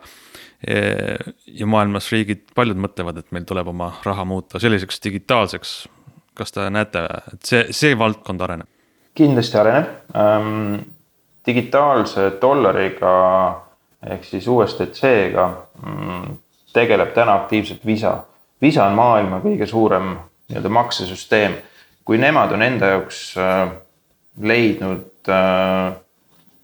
Eh, 0.60 1.32
ja 1.46 1.66
maailmas 1.66 2.10
riigid, 2.12 2.44
paljud 2.54 2.78
mõtlevad, 2.78 3.18
et 3.18 3.32
meil 3.32 3.48
tuleb 3.48 3.72
oma 3.72 3.94
raha 4.04 4.26
muuta 4.28 4.60
selliseks 4.60 5.02
digitaalseks. 5.06 5.88
kas 6.40 6.52
te 6.52 6.70
näete, 6.70 7.02
et 7.34 7.42
see, 7.44 7.66
see 7.76 7.98
valdkond 7.98 8.40
areneb? 8.40 8.68
kindlasti 9.14 9.58
areneb 9.58 10.14
ähm,. 10.16 10.78
digitaalse 11.46 12.30
dollariga 12.40 13.10
ehk 14.06 14.24
siis 14.24 14.48
USDC-ga 14.48 15.46
mm, 15.86 16.36
tegeleb 16.72 17.12
täna 17.14 17.34
aktiivselt 17.42 17.86
Visa. 17.86 18.16
Visa 18.62 18.86
on 18.86 18.96
maailma 18.96 19.40
kõige 19.44 19.66
suurem 19.66 20.14
nii-öelda 20.50 20.68
maksesüsteem. 20.68 21.58
kui 22.04 22.18
nemad 22.18 22.52
on 22.52 22.62
enda 22.62 22.86
jaoks 22.86 23.36
äh, 23.38 23.70
leidnud 24.42 25.28
äh, 25.28 25.92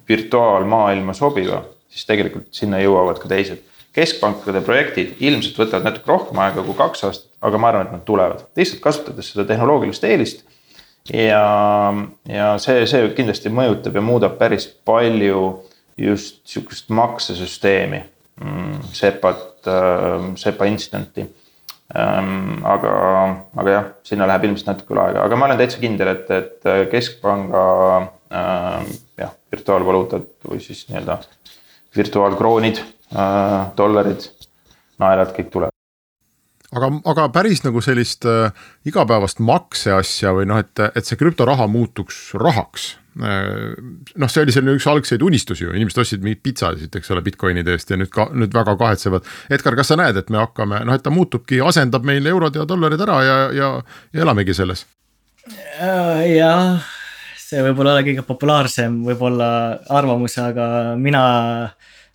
virtuaalmaailma 0.09 1.13
sobiva, 1.13 1.63
siis 1.89 2.07
tegelikult 2.07 2.49
sinna 2.51 2.81
jõuavad 2.83 3.21
ka 3.23 3.29
teised. 3.29 3.63
keskpankade 3.97 4.61
projektid 4.61 5.23
ilmselt 5.25 5.57
võtavad 5.57 5.87
natuke 5.87 6.11
rohkem 6.11 6.39
aega 6.45 6.63
kui 6.63 6.75
kaks 6.77 7.05
aastat, 7.05 7.31
aga 7.41 7.59
ma 7.59 7.69
arvan, 7.71 7.87
et 7.87 7.95
nad 7.95 8.03
tulevad, 8.05 8.43
lihtsalt 8.57 8.83
kasutades 8.85 9.31
seda 9.33 9.47
tehnoloogilist 9.49 10.05
eelist. 10.05 10.45
ja, 11.13 11.95
ja 12.29 12.51
see, 12.59 12.85
see 12.87 13.09
kindlasti 13.17 13.53
mõjutab 13.53 13.95
ja 13.95 14.03
muudab 14.05 14.37
päris 14.39 14.67
palju 14.67 15.63
just 15.99 16.43
sihukest 16.49 16.91
maksesüsteemi 16.93 18.03
mm,, 18.41 18.81
SEPA-t 18.93 19.71
äh,, 19.71 20.31
SEPA 20.37 20.69
instanti 20.71 21.25
ähm,. 21.97 22.65
aga, 22.65 22.93
aga 23.57 23.71
jah, 23.71 23.87
sinna 24.05 24.29
läheb 24.29 24.49
ilmselt 24.49 24.73
natuke 24.73 24.97
üle 24.97 25.07
aega, 25.07 25.25
aga 25.25 25.39
ma 25.39 25.49
olen 25.49 25.61
täitsa 25.61 25.81
kindel, 25.83 26.13
et, 26.17 26.31
et 26.31 26.91
keskpanga 26.93 27.63
äh, 28.33 28.83
jah, 29.23 29.33
virtuaalvaluutad 29.53 30.29
või 30.49 30.61
siis 30.65 30.85
nii-öelda 30.91 31.21
virtuaalkroonid 31.97 32.83
äh,, 32.83 33.73
dollarid, 33.79 34.29
naerad, 35.03 35.33
kõik 35.37 35.55
tuleb 35.55 35.76
aga, 36.73 36.91
aga 37.13 37.29
päris 37.35 37.65
nagu 37.67 37.83
sellist 37.85 38.27
äh, 38.29 38.51
igapäevast 38.89 39.43
makseasja 39.45 40.35
või 40.37 40.49
noh, 40.51 40.63
et, 40.63 40.87
et 40.95 41.07
see 41.07 41.19
krüptoraha 41.21 41.69
muutuks 41.71 42.31
rahaks 42.41 42.95
Äh, 43.17 43.77
noh, 44.21 44.29
see 44.29 44.43
oli 44.45 44.53
selline 44.53 44.75
üks 44.77 44.85
algseid 44.91 45.23
unistusi 45.25 45.65
ju, 45.65 45.73
inimesed 45.73 46.03
ostsid 46.03 46.25
mingeid 46.25 46.43
pitsasid, 46.45 46.93
eks 46.99 47.13
ole, 47.15 47.23
Bitcoinide 47.25 47.73
eest 47.73 47.89
ja 47.89 47.97
nüüd 47.97 48.11
ka 48.13 48.27
nüüd 48.37 48.53
väga 48.53 48.75
kahetsevad. 48.77 49.25
Edgar, 49.53 49.77
kas 49.79 49.89
sa 49.93 49.97
näed, 49.97 50.19
et 50.21 50.29
me 50.33 50.43
hakkame 50.43 50.83
noh, 50.85 50.97
et 50.97 51.05
ta 51.05 51.13
muutubki, 51.15 51.63
asendab 51.65 52.05
meil 52.05 52.29
eurod 52.29 52.59
ja 52.59 52.67
dollarid 52.69 53.01
ära 53.07 53.23
ja, 53.25 53.39
ja, 53.57 53.71
ja 54.13 54.27
elamegi 54.27 54.57
selles? 54.59 54.85
Äh, 55.49 56.27
jah, 56.35 56.85
see 57.41 57.65
võib-olla 57.65 57.95
ei 57.95 58.03
ole 58.03 58.07
kõige 58.11 58.27
populaarsem 58.29 59.01
võib-olla 59.07 59.49
arvamus, 59.97 60.37
aga 60.43 60.69
mina 61.01 61.25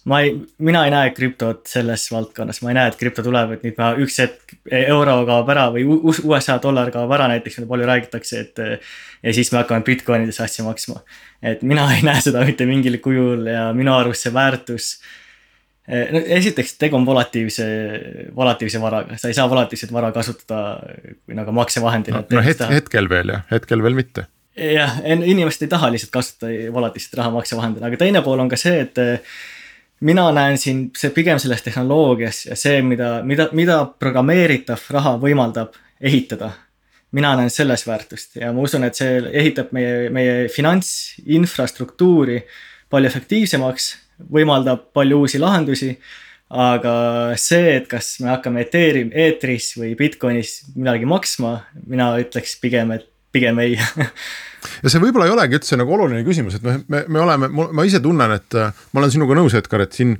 ma 0.10 0.22
ei, 0.26 0.34
mina 0.66 0.82
ei 0.88 0.92
näe 0.94 1.12
krüptot 1.14 1.70
selles 1.70 2.08
valdkonnas, 2.12 2.62
ma 2.66 2.72
ei 2.72 2.78
näe, 2.78 2.90
et 2.92 2.98
krüpto 2.98 3.24
tuleb, 3.26 3.54
et 3.56 3.66
nüüd 3.66 3.78
ma 3.78 3.92
üks 4.02 4.18
hetk 4.24 4.56
euro 4.82 5.20
kaob 5.28 5.52
ära 5.54 5.68
või 5.76 5.86
USA 5.86 6.58
dollar 6.64 6.90
kaob 6.94 7.14
ära 7.14 7.28
näiteks, 7.32 7.60
mida 7.60 7.70
palju 7.70 7.90
räägitakse, 7.90 8.42
et. 8.42 8.62
ja 9.22 9.34
siis 9.38 9.52
me 9.54 9.62
hakkame 9.62 9.86
Bitcoinides 9.86 10.42
asju 10.42 10.66
maksma. 10.66 11.04
et 11.42 11.62
mina 11.62 11.86
ei 11.96 12.06
näe 12.06 12.22
seda 12.22 12.46
mitte 12.48 12.66
mingil 12.70 12.98
kujul 13.04 13.46
ja 13.52 13.70
minu 13.78 13.94
arust 13.94 14.26
see 14.26 14.34
väärtus. 14.34 14.90
no 15.86 16.24
esiteks 16.26 16.78
tegu 16.82 16.98
on 16.98 17.06
volatiivse, 17.06 17.69
volatiivse 18.36 18.82
varaga, 18.82 19.17
sa 19.21 19.30
ei 19.30 19.38
saa 19.38 19.50
volatiivset 19.50 19.94
vara 19.94 20.12
kasutada 20.12 20.80
kui 21.25 21.38
nagu 21.38 21.54
maksevahendina. 21.54 22.25
no, 22.25 22.38
no 22.40 22.46
het, 22.46 22.67
hetkel 22.73 23.10
veel 23.10 23.38
jah, 23.38 23.48
hetkel 23.54 23.86
veel 23.86 24.02
mitte 24.02 24.25
jah, 24.58 24.98
inimesed 25.06 25.69
ei 25.69 25.69
taha 25.78 25.94
lihtsalt 25.94 26.17
kasutada 26.17 26.73
volatiilset 26.73 27.13
raha 27.21 27.38
maksevahendina, 27.38 27.86
aga 27.86 28.02
teine 28.02 28.25
pool 28.25 28.42
on 28.42 28.50
ka 28.50 28.58
see, 28.58 28.82
et 28.82 28.98
mina 30.02 30.25
näen 30.33 30.58
siin 30.58 30.81
see 30.97 31.13
pigem 31.13 31.39
selles 31.39 31.62
tehnoloogias 31.65 32.45
ja 32.49 32.58
see, 32.58 32.81
mida, 32.85 33.19
mida, 33.27 33.49
mida 33.58 33.77
programmeeritav 33.99 34.83
raha 34.89 35.15
võimaldab 35.21 35.77
ehitada. 36.02 36.52
mina 37.12 37.35
näen 37.35 37.49
selles 37.49 37.83
väärtust 37.87 38.35
ja 38.39 38.54
ma 38.54 38.62
usun, 38.63 38.83
et 38.87 38.95
see 38.95 39.19
ehitab 39.31 39.73
meie, 39.75 40.10
meie 40.10 40.47
finantsinfrastruktuuri 40.49 42.39
palju 42.89 43.08
efektiivsemaks, 43.08 43.87
võimaldab 44.31 44.91
palju 44.93 45.23
uusi 45.23 45.39
lahendusi. 45.39 45.97
aga 46.52 46.93
see, 47.39 47.77
et 47.77 47.85
kas 47.87 48.17
me 48.19 48.27
hakkame 48.27 48.65
Ethereum, 48.65 49.12
eetris 49.15 49.69
või 49.79 49.93
Bitcoinis 49.95 50.73
midagi 50.75 51.08
maksma, 51.08 51.62
mina 51.87 52.10
ütleks 52.19 52.58
pigem, 52.60 52.91
et 52.91 53.06
pigem 53.31 53.60
ei 53.63 53.77
ja 54.84 54.92
see 54.92 55.02
võib-olla 55.02 55.28
ei 55.30 55.36
olegi 55.36 55.58
üldse 55.60 55.80
nagu 55.80 55.96
oluline 55.98 56.26
küsimus, 56.28 56.60
et 56.60 56.66
me, 56.66 56.78
me, 56.88 57.04
me 57.08 57.24
oleme, 57.24 57.50
ma 57.50 57.88
ise 57.88 58.02
tunnen, 58.04 58.36
et 58.38 58.58
ma 58.58 59.02
olen 59.02 59.14
sinuga 59.14 59.38
nõus, 59.38 59.56
Edgar, 59.58 59.86
et 59.86 59.98
siin 59.98 60.16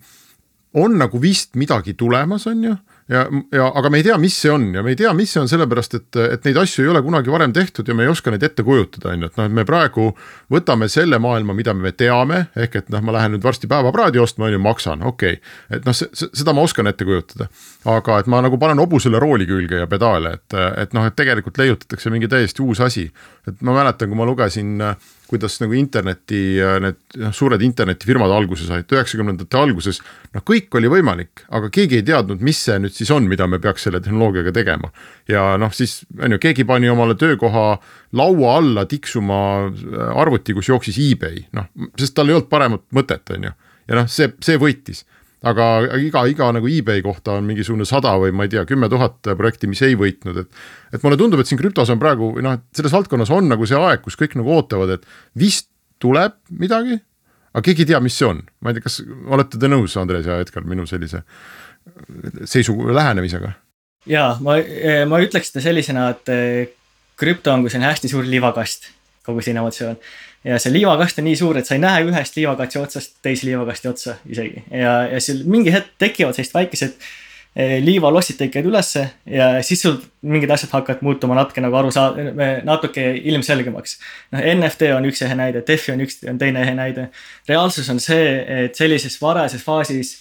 on 0.82 0.96
nagu 0.98 1.20
vist 1.22 1.58
midagi 1.60 1.96
tulemas, 2.00 2.48
on 2.50 2.64
ju 2.70 2.76
ja, 3.10 3.26
ja 3.52 3.68
aga 3.76 3.90
me 3.90 4.00
ei 4.02 4.06
tea, 4.06 4.18
mis 4.22 4.36
see 4.42 4.52
on 4.52 4.68
ja 4.76 4.84
me 4.84 4.94
ei 4.94 5.00
tea, 5.00 5.14
mis 5.18 5.34
see 5.34 5.42
on 5.42 5.50
sellepärast, 5.52 5.96
et, 5.98 6.20
et 6.36 6.48
neid 6.48 6.60
asju 6.62 6.86
ei 6.86 6.92
ole 6.92 7.02
kunagi 7.06 7.34
varem 7.34 7.54
tehtud 7.56 7.88
ja 7.88 7.96
me 7.98 8.06
ei 8.06 8.12
oska 8.12 8.34
neid 8.34 8.44
ette 8.46 8.64
kujutada, 8.68 9.14
on 9.14 9.26
ju, 9.26 9.32
et 9.32 9.40
noh, 9.40 9.50
et 9.50 9.56
me 9.60 9.66
praegu 9.68 10.10
võtame 10.54 10.90
selle 10.92 11.20
maailma, 11.22 11.56
mida 11.58 11.74
me 11.78 11.94
teame, 11.98 12.46
ehk 12.56 12.78
et 12.82 12.92
noh, 12.94 13.04
ma 13.06 13.16
lähen 13.18 13.36
nüüd 13.36 13.46
varsti 13.46 13.70
päevapraadi 13.72 14.22
ostma, 14.22 14.50
on 14.50 14.58
ju, 14.58 14.64
maksan, 14.64 15.06
okei 15.08 15.38
okay.. 15.40 15.78
et 15.78 15.88
noh, 15.88 15.98
seda 15.98 16.56
ma 16.56 16.66
oskan 16.66 16.92
ette 16.92 17.08
kujutada. 17.08 17.50
aga 17.92 18.20
et 18.22 18.30
ma 18.32 18.42
nagu 18.46 18.60
panen 18.62 18.82
hobusele 18.84 19.20
rooli 19.20 19.48
külge 19.50 19.82
ja 19.82 19.90
pedaale, 19.90 20.36
et, 20.38 20.60
et 20.86 20.94
noh, 20.98 21.08
et 21.08 21.18
tegelikult 21.18 21.58
leiutatakse 21.62 22.14
mingi 22.14 22.30
täiesti 22.32 22.62
uus 22.62 22.82
asi. 22.82 23.10
et 23.48 23.62
ma 23.62 23.76
mäletan, 23.80 24.10
kui 24.10 24.18
ma 24.18 24.28
lugesin 24.30 24.78
äh, 24.82 24.96
kuidas 25.32 25.56
nagu 25.62 25.76
interneti, 25.78 26.42
need 26.84 27.18
noh, 27.22 27.34
suured 27.36 27.62
internetifirmad 27.64 28.34
alguse 28.36 28.68
said, 28.68 28.90
üheksakümnendate 28.92 29.60
alguses. 29.60 30.02
noh, 30.36 30.44
kõik 30.48 30.76
oli 30.80 30.92
võimalik, 30.92 31.46
aga 31.56 31.72
keegi 31.74 32.02
ei 32.02 32.06
teadnud, 32.08 32.44
mis 32.44 32.60
see 32.68 32.78
nüüd 32.84 32.96
siis 32.96 33.12
on, 33.16 33.30
mida 33.32 33.48
me 33.48 33.62
peaks 33.64 33.88
selle 33.88 34.02
tehnoloogiaga 34.04 34.54
tegema. 34.56 34.92
ja 35.32 35.56
noh, 35.62 35.72
siis 35.76 36.02
on 36.20 36.36
ju, 36.36 36.42
keegi 36.44 36.68
pani 36.68 36.92
omale 36.92 37.16
töökoha 37.20 37.66
laua 38.20 38.58
alla 38.60 38.86
tiksuma 38.86 39.40
arvuti, 40.20 40.56
kus 40.58 40.70
jooksis 40.70 41.00
eBay, 41.08 41.46
noh, 41.56 41.72
sest 42.00 42.18
tal 42.18 42.30
ei 42.30 42.38
olnud 42.38 42.52
paremat 42.52 42.86
mõtet, 42.96 43.24
on 43.36 43.50
ju. 43.50 43.56
ja 43.88 44.02
noh, 44.02 44.12
see, 44.12 44.34
see 44.44 44.60
võitis 44.62 45.06
aga 45.42 45.68
iga, 45.98 46.24
iga 46.30 46.50
nagu 46.54 46.70
eBay 46.70 47.02
kohta 47.06 47.36
on 47.40 47.48
mingisugune 47.48 47.86
sada 47.90 48.14
või 48.22 48.34
ma 48.36 48.46
ei 48.46 48.52
tea, 48.54 48.64
kümme 48.70 48.90
tuhat 48.92 49.32
projekti, 49.38 49.70
mis 49.70 49.82
ei 49.86 49.96
võitnud, 49.98 50.38
et. 50.44 50.60
et 50.94 51.06
mulle 51.06 51.18
tundub, 51.18 51.42
et 51.42 51.50
siin 51.50 51.60
krüptos 51.60 51.90
on 51.94 52.02
praegu 52.02 52.34
või 52.36 52.46
noh, 52.46 52.60
et 52.60 52.78
selles 52.78 52.94
valdkonnas 52.94 53.34
on 53.34 53.50
nagu 53.50 53.66
see 53.70 53.80
aeg, 53.80 54.04
kus 54.06 54.20
kõik 54.20 54.38
nagu 54.38 54.54
ootavad, 54.54 54.98
et 54.98 55.08
vist 55.42 55.72
tuleb 56.02 56.38
midagi. 56.62 57.00
aga 57.52 57.66
keegi 57.66 57.86
ei 57.86 57.92
tea, 57.94 58.04
mis 58.04 58.18
see 58.18 58.30
on, 58.30 58.44
ma 58.62 58.72
ei 58.72 58.78
tea, 58.78 58.86
kas 58.86 59.02
olete 59.02 59.60
te 59.62 59.72
nõus, 59.72 59.98
Andres 59.98 60.30
ja 60.30 60.38
Edgar, 60.44 60.68
minu 60.68 60.86
sellise 60.90 61.24
seisu, 62.46 62.78
lähenemisega? 62.94 63.56
ja 64.10 64.32
ma, 64.46 64.60
ma 65.10 65.22
ütleks 65.26 65.50
seda 65.50 65.66
sellisena, 65.66 66.10
et 66.14 66.78
krüpto 67.18 67.54
on 67.54 67.66
kui 67.66 67.74
selline 67.74 67.90
hästi 67.90 68.14
suur 68.14 68.30
liivakast, 68.30 68.92
kogu 69.26 69.42
see 69.42 69.56
innovatsioon 69.56 69.98
ja 70.44 70.60
see 70.62 70.74
liivakast 70.74 71.20
on 71.22 71.28
nii 71.30 71.40
suur, 71.40 71.60
et 71.60 71.68
sa 71.70 71.78
ei 71.78 71.84
näe 71.84 72.06
ühest 72.08 72.38
liivakasti 72.38 72.80
otsast 72.82 73.18
teise 73.26 73.48
liivakasti 73.50 73.92
otsa 73.92 74.16
isegi 74.30 74.64
ja, 74.70 75.02
ja 75.12 75.20
seal 75.22 75.44
mingi 75.50 75.74
hetk 75.74 75.94
tekivad 76.02 76.38
sellised 76.38 76.56
väikesed 76.58 76.96
eh, 77.56 77.78
liivalossid 77.84 78.40
tekivad 78.40 78.72
ülesse 78.72 79.06
ja 79.30 79.52
siis 79.66 79.84
sul 79.86 80.00
mingid 80.22 80.50
asjad 80.54 80.74
hakkavad 80.74 81.06
muutuma 81.06 81.38
natuke 81.38 81.62
nagu 81.62 81.78
aru 81.78 81.94
saa-, 81.94 82.16
natuke 82.66 83.06
ilmselgemaks. 83.34 83.98
noh, 84.34 84.46
NFT 84.56 84.90
on 84.98 85.06
üks 85.12 85.22
ehe 85.28 85.38
näide, 85.38 85.62
DeFi 85.68 85.94
on 85.94 86.06
üks, 86.08 86.22
on 86.30 86.42
teine 86.42 86.66
ehe 86.66 86.74
näide. 86.78 87.10
reaalsus 87.50 87.90
on 87.94 88.02
see, 88.02 88.36
et 88.66 88.78
sellises 88.78 89.22
varajases 89.22 89.66
faasis 89.66 90.18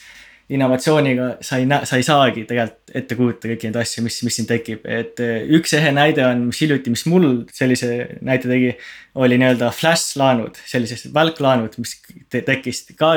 innovatsiooniga 0.51 1.27
sa 1.47 1.61
ei 1.61 1.67
näe, 1.71 1.87
sa 1.87 1.99
ei 1.99 2.05
saagi 2.07 2.45
tegelikult 2.49 2.95
ette 3.01 3.17
kujutada 3.19 3.53
kõiki 3.53 3.69
neid 3.69 3.79
asju, 3.85 4.03
mis, 4.03 4.17
mis 4.27 4.39
siin 4.41 4.49
tekib, 4.49 4.87
et 4.89 5.21
eh, 5.23 5.45
üks 5.59 5.75
ehe 5.79 5.93
näide 5.95 6.25
on, 6.27 6.49
mis 6.49 6.63
hiljuti, 6.65 6.91
mis 6.91 7.05
mul 7.11 7.29
sellise 7.55 7.91
näite 8.27 8.51
tegi, 8.51 8.73
oli 9.21 9.39
nii-öelda 9.41 9.71
flash 9.75 10.19
laenud, 10.19 10.59
sellised 10.67 11.15
välklaenud, 11.15 11.77
mis 11.83 11.95
te 12.33 12.43
tekkis 12.47 12.89
ka 12.99 13.15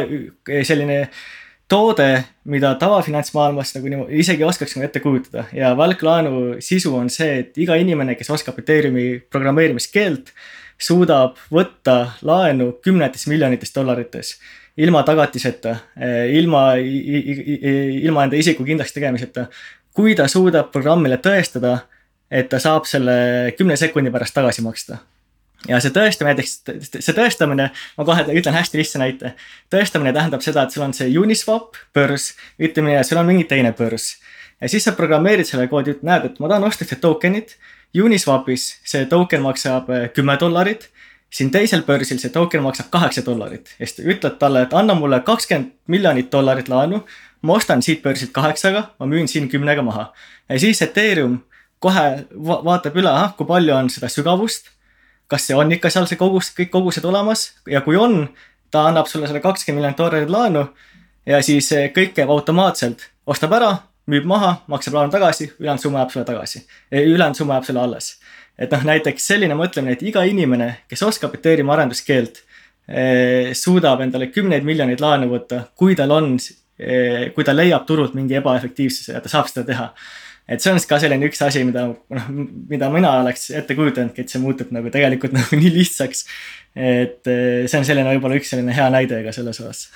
selline 0.67 0.99
toode, 1.71 2.09
mida 2.49 2.73
tavafinantsmaailmas 2.77 3.73
nagu 3.77 3.89
niimoodi 3.89 4.19
isegi 4.21 4.45
oskaks 4.45 4.75
nagu 4.77 4.85
ette 4.85 5.01
kujutada. 5.01 5.47
ja 5.57 5.73
välklaenu 5.77 6.59
sisu 6.61 6.93
on 6.99 7.09
see, 7.09 7.39
et 7.41 7.57
iga 7.57 7.77
inimene, 7.81 8.17
kes 8.19 8.29
oskab 8.35 8.59
Ethereumi 8.61 9.23
programmeerimiskeelt, 9.33 10.33
suudab 10.77 11.39
võtta 11.53 12.13
laenu 12.21 12.75
kümnetes 12.83 13.25
miljonites 13.31 13.73
dollarites 13.73 14.35
ilma 14.77 15.03
tagatiseta, 15.05 15.75
ilma, 16.33 16.73
ilma 16.77 18.27
enda 18.27 18.37
isiku 18.37 18.65
kindlaks 18.65 18.93
tegemiseta. 18.93 19.47
kui 19.93 20.15
ta 20.17 20.25
suudab 20.27 20.71
programmile 20.73 21.19
tõestada, 21.21 21.83
et 22.31 22.47
ta 22.49 22.57
saab 22.59 22.87
selle 22.89 23.53
kümne 23.57 23.75
sekundi 23.77 24.11
pärast 24.11 24.33
tagasi 24.33 24.63
maksta. 24.65 24.97
ja 25.67 25.79
see 25.79 25.93
tõestamine 25.95 26.33
näiteks, 26.33 26.55
see 26.99 27.13
tõestamine, 27.15 27.69
ma 27.97 28.05
kohe 28.05 28.25
ütlen 28.33 28.57
hästi 28.57 28.81
lihtsa 28.81 28.99
näite. 28.99 29.33
tõestamine 29.71 30.13
tähendab 30.13 30.41
seda, 30.41 30.63
et 30.63 30.71
sul 30.71 30.83
on 30.83 30.93
see 30.93 31.13
Uniswap 31.19 31.77
börs, 31.93 32.33
ütleme 32.59 32.97
sul 33.03 33.21
on 33.21 33.29
mingi 33.29 33.43
teine 33.43 33.73
börs. 33.77 34.17
ja 34.61 34.69
siis 34.69 34.83
sa 34.83 34.91
programmeerid 34.97 35.45
selle 35.45 35.67
koodi, 35.67 35.99
näed, 36.01 36.25
et 36.25 36.39
ma 36.39 36.49
tahan 36.49 36.63
osta 36.63 36.85
ühte 36.85 36.99
token'it. 37.01 37.57
Uniswapis 37.93 38.79
see 38.89 39.05
token 39.05 39.43
maksab 39.45 39.85
kümme 40.15 40.33
dollarit 40.41 40.89
siin 41.33 41.51
teisel 41.51 41.81
börsil 41.87 42.19
see 42.21 42.31
token 42.33 42.63
maksab 42.63 42.91
kaheksa 42.93 43.23
dollarit 43.25 43.73
ja 43.79 43.87
siis 43.87 44.05
ütled 44.05 44.37
talle, 44.39 44.65
et 44.67 44.73
anna 44.73 44.93
mulle 44.97 45.19
kakskümmend 45.25 45.73
miljonit 45.87 46.31
dollarit 46.31 46.69
laenu. 46.69 47.03
ma 47.41 47.53
ostan 47.53 47.81
siit 47.81 48.03
börsilt 48.03 48.31
kaheksaga, 48.31 48.89
ma 48.99 49.05
müün 49.05 49.27
siin 49.27 49.49
kümnega 49.49 49.81
maha 49.81 50.13
ja 50.49 50.59
siis 50.59 50.81
Ethereum 50.81 51.41
kohe 51.79 52.05
va 52.47 52.59
vaatab 52.65 52.95
üle, 52.95 53.09
ahah, 53.09 53.35
kui 53.37 53.47
palju 53.47 53.75
on 53.75 53.89
seda 53.89 54.09
sügavust. 54.09 54.69
kas 55.27 55.47
see 55.47 55.55
on 55.57 55.71
ikka 55.71 55.89
seal 55.89 56.05
see 56.05 56.19
kogus, 56.19 56.51
kõik 56.53 56.69
kogused 56.69 57.05
olemas 57.09 57.53
ja 57.67 57.81
kui 57.81 57.97
on, 57.97 58.27
ta 58.71 58.87
annab 58.89 59.07
sulle 59.09 59.27
selle 59.27 59.41
kakskümmend 59.41 59.81
miljonit 59.81 59.97
dollarit 59.97 60.29
laenu. 60.29 60.67
ja 61.25 61.41
siis 61.41 61.71
kõik 61.95 62.13
käib 62.13 62.29
automaatselt, 62.29 63.09
ostab 63.25 63.57
ära, 63.57 63.77
müüb 64.07 64.25
maha, 64.27 64.55
maksab 64.67 64.97
laenu 64.97 65.11
tagasi, 65.11 65.53
ülejäänud 65.59 65.81
summa 65.81 66.01
jääb 66.03 66.11
sulle 66.11 66.25
tagasi. 66.25 66.65
ülejäänud 66.91 67.39
summa 67.39 67.59
jääb 67.59 67.69
sulle 67.69 67.79
alles 67.79 68.15
et 68.57 68.73
noh, 68.73 68.83
näiteks 68.89 69.29
selline 69.31 69.55
mõtlemine, 69.57 69.97
et 69.97 70.03
iga 70.05 70.23
inimene, 70.29 70.69
kes 70.89 71.03
oskab 71.07 71.33
Ethereumi 71.37 71.73
arenduskeelt, 71.73 72.43
eh, 72.87 73.53
suudab 73.57 74.03
endale 74.05 74.29
kümneid 74.33 74.65
miljoneid 74.67 75.01
laenu 75.01 75.31
võtta, 75.31 75.63
kui 75.75 75.95
tal 75.95 76.11
on, 76.13 76.35
eh, 76.79 77.31
kui 77.33 77.43
ta 77.43 77.55
leiab 77.55 77.87
turult 77.87 78.13
mingi 78.13 78.37
ebaefektiivsuse 78.41 79.13
ja 79.13 79.21
ta 79.21 79.29
saab 79.29 79.49
seda 79.49 79.65
teha. 79.65 79.93
et 80.45 80.59
see 80.59 80.73
on 80.73 80.77
ka 80.77 80.97
selline 80.99 81.23
üks 81.23 81.39
asi, 81.39 81.63
mida 81.63 81.85
noh, 81.87 82.23
mida 82.69 82.89
mina 82.91 83.13
oleks 83.21 83.49
ette 83.51 83.75
kujutanudki, 83.75 84.25
et 84.25 84.29
see 84.29 84.41
muutub 84.43 84.73
nagu 84.75 84.89
tegelikult 84.91 85.31
nagu 85.37 85.55
nii 85.55 85.71
lihtsaks. 85.71 86.25
et 86.75 87.27
eh, 87.27 87.63
see 87.65 87.79
on 87.79 87.85
selline 87.85 88.11
võib-olla 88.11 88.35
üks 88.35 88.51
selline 88.51 88.75
hea 88.75 88.89
näide 88.91 89.23
ka 89.23 89.31
selles 89.31 89.61
osas 89.61 89.87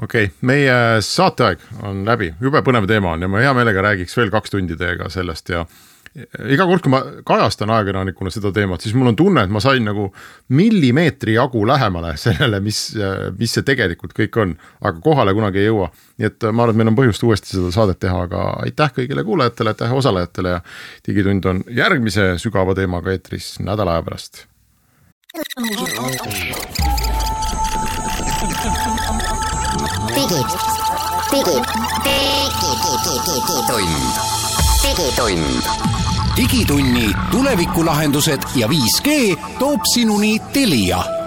okei 0.00 0.24
okay,, 0.24 0.36
meie 0.48 0.74
saateaeg 1.04 1.64
on 1.82 2.04
läbi, 2.08 2.32
jube 2.40 2.62
põnev 2.64 2.88
teema 2.90 3.16
on 3.16 3.24
ja 3.26 3.30
ma 3.30 3.42
hea 3.44 3.54
meelega 3.56 3.88
räägiks 3.90 4.16
veel 4.16 4.30
kaks 4.32 4.54
tundi 4.54 4.76
teiega 4.80 5.10
sellest 5.12 5.52
ja 5.52 5.66
iga 6.52 6.66
kord, 6.68 6.82
kui 6.84 6.92
ma 6.92 7.00
kajastan 7.26 7.70
ajakirjanikuna 7.72 8.30
seda 8.32 8.52
teemat, 8.52 8.84
siis 8.84 8.94
mul 8.96 9.12
on 9.12 9.16
tunne, 9.16 9.44
et 9.46 9.52
ma 9.52 9.62
sain 9.64 9.84
nagu 9.86 10.10
millimeetri 10.52 11.38
jagu 11.38 11.62
lähemale 11.68 12.12
sellele, 12.20 12.60
mis, 12.64 12.82
mis 13.38 13.56
see 13.56 13.64
tegelikult 13.66 14.12
kõik 14.16 14.36
on, 14.42 14.54
aga 14.84 15.00
kohale 15.04 15.32
kunagi 15.36 15.62
ei 15.62 15.70
jõua. 15.70 15.88
nii 16.20 16.28
et 16.28 16.48
ma 16.50 16.66
arvan, 16.66 16.76
et 16.76 16.82
meil 16.82 16.92
on 16.92 17.00
põhjust 17.00 17.24
uuesti 17.26 17.56
seda 17.56 17.72
saadet 17.74 18.00
teha, 18.04 18.26
aga 18.28 18.44
aitäh 18.66 18.92
kõigile 19.00 19.24
kuulajatele, 19.24 19.72
aitäh 19.72 19.96
osalejatele 20.02 20.56
ja 20.56 20.62
digitund 21.08 21.48
on 21.48 21.64
järgmise 21.72 22.34
sügava 22.42 22.76
teemaga 22.76 23.14
eetris 23.14 23.54
nädala 23.64 23.96
aja 23.96 24.08
pärast. 24.10 24.46
Digid, 30.22 30.46
digitund, 31.30 31.66
digitund 34.82 35.62
digitunni 36.36 37.14
tulevikulahendused 37.30 38.42
ja 38.54 38.66
5G 38.68 39.36
toob 39.58 39.80
sinuni 39.94 40.38
Telia 40.52 41.21